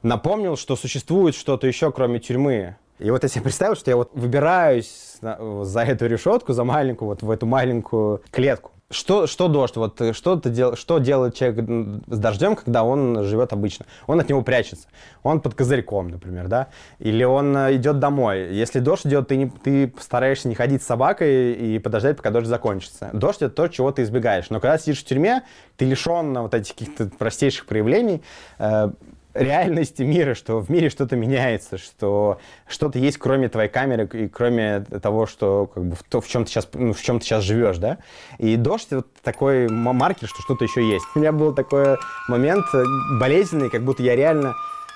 напомнил, 0.04 0.56
что 0.56 0.76
существует 0.76 1.34
что-то 1.34 1.66
еще, 1.66 1.90
кроме 1.90 2.20
тюрьмы. 2.20 2.76
И 3.00 3.10
вот 3.10 3.24
я 3.24 3.28
себе 3.28 3.42
представил, 3.42 3.74
что 3.74 3.90
я 3.90 3.96
вот 3.96 4.10
выбираюсь 4.14 5.16
за 5.20 5.82
эту 5.82 6.06
решетку, 6.06 6.52
за 6.52 6.62
маленькую, 6.62 7.08
вот 7.08 7.22
в 7.22 7.30
эту 7.32 7.44
маленькую 7.44 8.22
клетку. 8.30 8.70
Что, 8.90 9.26
что 9.26 9.48
дождь? 9.48 9.76
Вот 9.76 10.00
э, 10.00 10.14
что, 10.14 10.36
ты 10.36 10.48
дел, 10.48 10.74
что 10.74 10.96
делает 10.96 11.34
человек 11.34 11.58
с 12.06 12.18
дождем, 12.18 12.56
когда 12.56 12.84
он 12.84 13.22
живет 13.24 13.52
обычно? 13.52 13.84
Он 14.06 14.18
от 14.18 14.30
него 14.30 14.40
прячется. 14.40 14.88
Он 15.22 15.42
под 15.42 15.54
козырьком, 15.54 16.08
например, 16.08 16.48
да? 16.48 16.68
Или 16.98 17.22
он 17.22 17.54
э, 17.54 17.76
идет 17.76 17.98
домой. 17.98 18.54
Если 18.54 18.78
дождь 18.78 19.06
идет, 19.06 19.28
ты, 19.28 19.36
не, 19.36 19.50
ты 19.50 19.92
стараешься 20.00 20.48
не 20.48 20.54
ходить 20.54 20.82
с 20.82 20.86
собакой 20.86 21.52
и 21.52 21.78
подождать, 21.78 22.16
пока 22.16 22.30
дождь 22.30 22.46
закончится. 22.46 23.10
Дождь— 23.12 23.38
это 23.42 23.54
то, 23.54 23.68
чего 23.68 23.92
ты 23.92 24.04
избегаешь. 24.04 24.48
Но 24.48 24.58
когда 24.58 24.78
сидишь 24.78 25.00
в 25.00 25.04
тюрьме, 25.04 25.42
ты 25.76 25.84
лишен 25.84 26.32
вот 26.38 26.54
этих 26.54 26.74
каких-то 26.74 27.10
простейших 27.10 27.66
проявлений. 27.66 28.22
Э, 28.58 28.88
реальности 29.34 30.02
мира, 30.02 30.34
что 30.34 30.60
в 30.60 30.70
мире 30.70 30.90
что-то 30.90 31.16
меняется, 31.16 31.78
что 31.78 32.38
что-то 32.66 32.98
есть 32.98 33.18
кроме 33.18 33.48
твоей 33.48 33.68
камеры 33.68 34.08
и 34.12 34.28
кроме 34.28 34.80
того, 34.80 35.26
что 35.26 35.70
как 35.72 35.84
бы 35.84 35.96
в, 35.96 36.02
то, 36.02 36.20
в 36.20 36.28
чем 36.28 36.44
ты 36.44 36.50
сейчас, 36.50 36.68
ну, 36.72 36.92
в 36.92 37.02
чем 37.02 37.20
ты 37.20 37.26
сейчас 37.26 37.44
живешь, 37.44 37.78
да. 37.78 37.98
И 38.38 38.56
дождь 38.56 38.88
вот 38.90 39.12
такой 39.22 39.68
маркер, 39.68 40.28
что 40.28 40.40
что-то 40.42 40.64
еще 40.64 40.86
есть. 40.88 41.04
У 41.14 41.18
меня 41.18 41.32
был 41.32 41.54
такой 41.54 41.96
момент 42.28 42.64
э, 42.74 42.82
болезненный, 43.20 43.70
как 43.70 43.84
будто 43.84 44.02
я 44.02 44.16
реально 44.16 44.54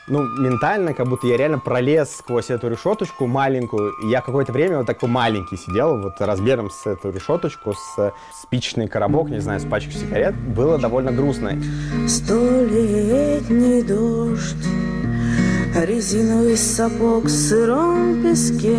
ну, 0.08 0.24
ментально, 0.24 0.94
как 0.94 1.06
будто 1.06 1.26
я 1.26 1.36
реально 1.36 1.58
пролез 1.58 2.16
сквозь 2.16 2.50
эту 2.50 2.68
решеточку 2.68 3.26
маленькую. 3.26 3.92
И 4.02 4.08
я 4.08 4.20
какое-то 4.20 4.52
время 4.52 4.78
вот 4.78 4.86
такой 4.86 5.08
маленький 5.08 5.56
сидел, 5.56 5.96
вот 6.00 6.20
размером 6.20 6.70
с 6.70 6.86
эту 6.86 7.10
решеточку, 7.10 7.74
с 7.74 8.12
спичный 8.42 8.88
коробок, 8.88 9.28
не 9.28 9.40
знаю, 9.40 9.60
с 9.60 9.64
пачкой 9.64 9.94
сигарет. 9.94 10.34
Было 10.34 10.78
довольно 10.78 11.12
грустно. 11.12 11.52
Столетний 12.08 13.82
дождь, 13.82 14.66
резиновый 15.76 16.56
сапог 16.56 17.24
в 17.24 17.30
сыром 17.30 18.22
песке, 18.22 18.78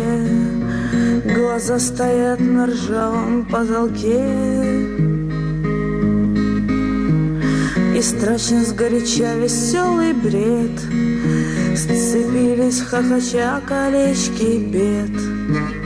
глаза 1.34 1.78
стоят 1.78 2.40
на 2.40 2.66
ржавом 2.66 3.46
потолке. 3.46 5.14
И 7.96 8.02
страшен 8.02 8.64
сгоряча 8.66 9.36
веселый 9.36 10.12
бред 10.12 10.80
Сцепились 11.76 12.80
хохоча 12.82 13.60
колечки 13.66 14.58
бед 14.58 15.10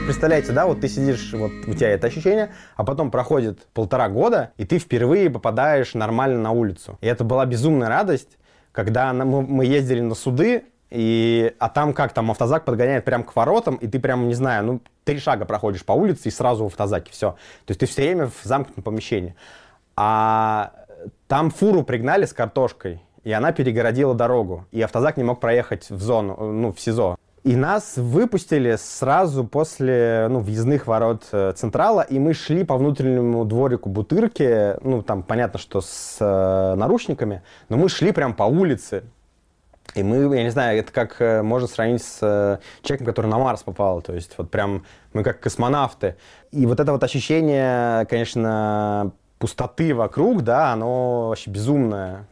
Представляете, 0.05 0.51
да, 0.51 0.67
вот 0.67 0.81
ты 0.81 0.87
сидишь, 0.87 1.33
вот 1.33 1.51
у 1.65 1.73
тебя 1.73 1.89
это 1.89 2.05
ощущение, 2.05 2.51
а 2.75 2.83
потом 2.83 3.09
проходит 3.09 3.65
полтора 3.73 4.07
года, 4.07 4.51
и 4.57 4.65
ты 4.65 4.77
впервые 4.77 5.31
попадаешь 5.31 5.95
нормально 5.95 6.39
на 6.39 6.51
улицу. 6.51 6.99
И 7.01 7.07
это 7.07 7.23
была 7.23 7.45
безумная 7.47 7.89
радость, 7.89 8.37
когда 8.71 9.13
мы 9.13 9.65
ездили 9.65 10.01
на 10.01 10.13
суды, 10.13 10.65
и, 10.91 11.55
а 11.57 11.69
там 11.69 11.93
как 11.93 12.13
там 12.13 12.29
автозак 12.29 12.65
подгоняет 12.65 13.03
прям 13.03 13.23
к 13.23 13.35
воротам, 13.35 13.75
и 13.75 13.87
ты 13.87 13.99
прям, 13.99 14.27
не 14.27 14.35
знаю, 14.35 14.65
ну, 14.65 14.81
три 15.05 15.17
шага 15.19 15.45
проходишь 15.45 15.83
по 15.83 15.93
улице 15.93 16.29
и 16.29 16.31
сразу 16.31 16.65
в 16.65 16.67
автозаке, 16.67 17.11
все. 17.11 17.31
То 17.65 17.71
есть 17.71 17.79
ты 17.79 17.87
все 17.87 18.03
время 18.03 18.27
в 18.27 18.43
замкнутом 18.43 18.83
помещении. 18.83 19.35
А 19.95 20.71
там 21.27 21.49
фуру 21.49 21.83
пригнали 21.83 22.25
с 22.25 22.33
картошкой, 22.33 23.01
и 23.23 23.31
она 23.31 23.51
перегородила 23.51 24.15
дорогу. 24.15 24.65
И 24.71 24.81
автозак 24.81 25.17
не 25.17 25.23
мог 25.23 25.39
проехать 25.39 25.89
в 25.89 26.01
зону, 26.01 26.51
ну, 26.51 26.71
в 26.71 26.79
СИЗО. 26.79 27.17
И 27.43 27.55
нас 27.55 27.93
выпустили 27.95 28.75
сразу 28.77 29.45
после 29.45 30.27
ну, 30.29 30.39
въездных 30.39 30.87
ворот 30.87 31.23
э, 31.31 31.53
Централа, 31.55 32.01
и 32.01 32.19
мы 32.19 32.33
шли 32.33 32.65
по 32.65 32.75
внутреннему 32.75 33.45
дворику 33.45 33.87
Бутырки, 33.89 34.75
ну, 34.83 35.01
там 35.01 35.23
понятно, 35.23 35.57
что 35.57 35.79
с 35.79 36.17
э, 36.19 36.75
наручниками, 36.75 37.41
но 37.69 37.77
мы 37.77 37.87
шли 37.87 38.11
прям 38.11 38.33
по 38.33 38.43
улице. 38.43 39.03
И 39.95 40.03
мы, 40.03 40.35
я 40.35 40.43
не 40.43 40.51
знаю, 40.51 40.79
это 40.79 40.91
как 40.91 41.21
э, 41.21 41.41
можно 41.41 41.67
сравнить 41.67 42.03
с 42.03 42.19
э, 42.21 42.59
человеком, 42.83 43.07
который 43.07 43.27
на 43.27 43.39
Марс 43.39 43.63
попал, 43.63 44.01
то 44.01 44.13
есть 44.13 44.33
вот 44.37 44.51
прям 44.51 44.85
мы 45.13 45.23
как 45.23 45.39
космонавты. 45.39 46.17
И 46.51 46.65
вот 46.65 46.79
это 46.79 46.91
вот 46.91 47.03
ощущение, 47.03 48.05
конечно, 48.07 49.13
пустоты 49.39 49.95
вокруг, 49.95 50.43
да, 50.43 50.73
оно 50.73 51.29
вообще 51.29 51.49
безумное. 51.49 52.27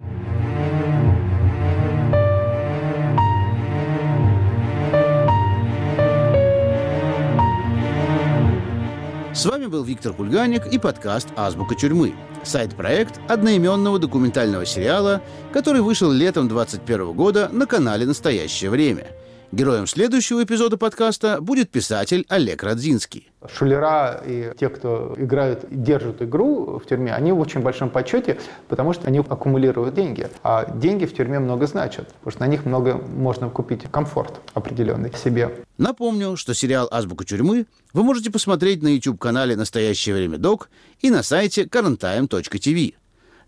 С 9.34 9.46
вами 9.46 9.68
был 9.68 9.84
Виктор 9.84 10.14
Кульганик 10.14 10.66
и 10.66 10.80
подкаст 10.80 11.30
«Азбука 11.36 11.76
тюрьмы». 11.76 12.16
Сайт-проект 12.44 13.20
одноименного 13.30 14.00
документального 14.00 14.66
сериала, 14.66 15.22
который 15.54 15.82
вышел 15.82 16.12
летом 16.12 16.48
2021 16.48 17.14
года 17.14 17.50
на 17.52 17.68
канале 17.68 18.06
«Настоящее 18.06 18.72
время». 18.72 19.08
Героем 19.54 19.88
следующего 19.88 20.44
эпизода 20.44 20.76
подкаста 20.76 21.40
будет 21.40 21.70
писатель 21.70 22.26
Олег 22.28 22.64
Радзинский. 22.64 23.32
Шулера 23.50 24.22
и 24.26 24.52
те, 24.60 24.68
кто 24.68 25.16
играют, 25.18 25.64
держат 25.72 26.22
игру 26.22 26.80
в 26.80 26.86
тюрьме, 26.86 27.14
они 27.14 27.32
в 27.32 27.40
очень 27.40 27.62
большом 27.62 27.90
почете, 27.90 28.38
потому 28.68 28.92
что 28.92 29.08
они 29.08 29.20
аккумулируют 29.20 29.96
деньги. 29.96 30.28
А 30.44 30.70
деньги 30.70 31.06
в 31.06 31.16
тюрьме 31.16 31.40
много 31.40 31.66
значат, 31.66 32.10
потому 32.16 32.32
что 32.32 32.42
на 32.42 32.48
них 32.48 32.66
много 32.66 32.96
можно 32.96 33.50
купить 33.50 33.84
комфорт 33.90 34.42
определенный 34.54 35.14
себе. 35.14 35.64
Напомню, 35.78 36.36
что 36.36 36.54
сериал 36.54 36.90
«Азбука 36.92 37.24
тюрьмы» 37.24 37.68
вы 37.94 38.04
можете 38.04 38.30
посмотреть 38.30 38.84
на 38.84 38.90
YouTube-канале 38.90 39.56
«Настоящее 39.56 40.16
время 40.16 40.38
док» 40.38 40.70
и 41.00 41.10
на 41.10 41.24
сайте 41.24 41.64
currenttime.tv. 41.64 42.96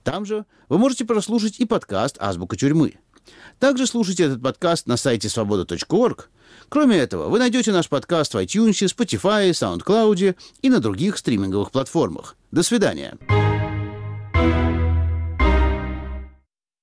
Там 0.04 0.26
же 0.26 0.46
вы 0.70 0.78
можете 0.78 1.04
прослушать 1.04 1.60
и 1.60 1.66
подкаст 1.66 2.16
«Азбука 2.22 2.56
тюрьмы». 2.56 2.94
Также 3.60 3.88
слушайте 3.88 4.24
этот 4.24 4.42
подкаст 4.42 4.88
на 4.88 4.98
сайте 4.98 5.30
свобода.орг. 5.30 6.30
Кроме 6.70 6.98
этого, 6.98 7.28
вы 7.30 7.40
найдете 7.40 7.72
наш 7.72 7.90
подкаст 7.90 8.34
в 8.34 8.38
iTunes, 8.38 8.72
Spotify, 8.72 9.50
SoundCloud 9.52 10.36
и 10.62 10.70
на 10.70 10.80
других 10.80 11.18
стриминговых 11.18 11.72
платформах. 11.72 12.36
До 12.52 12.64
свидания. 12.64 13.18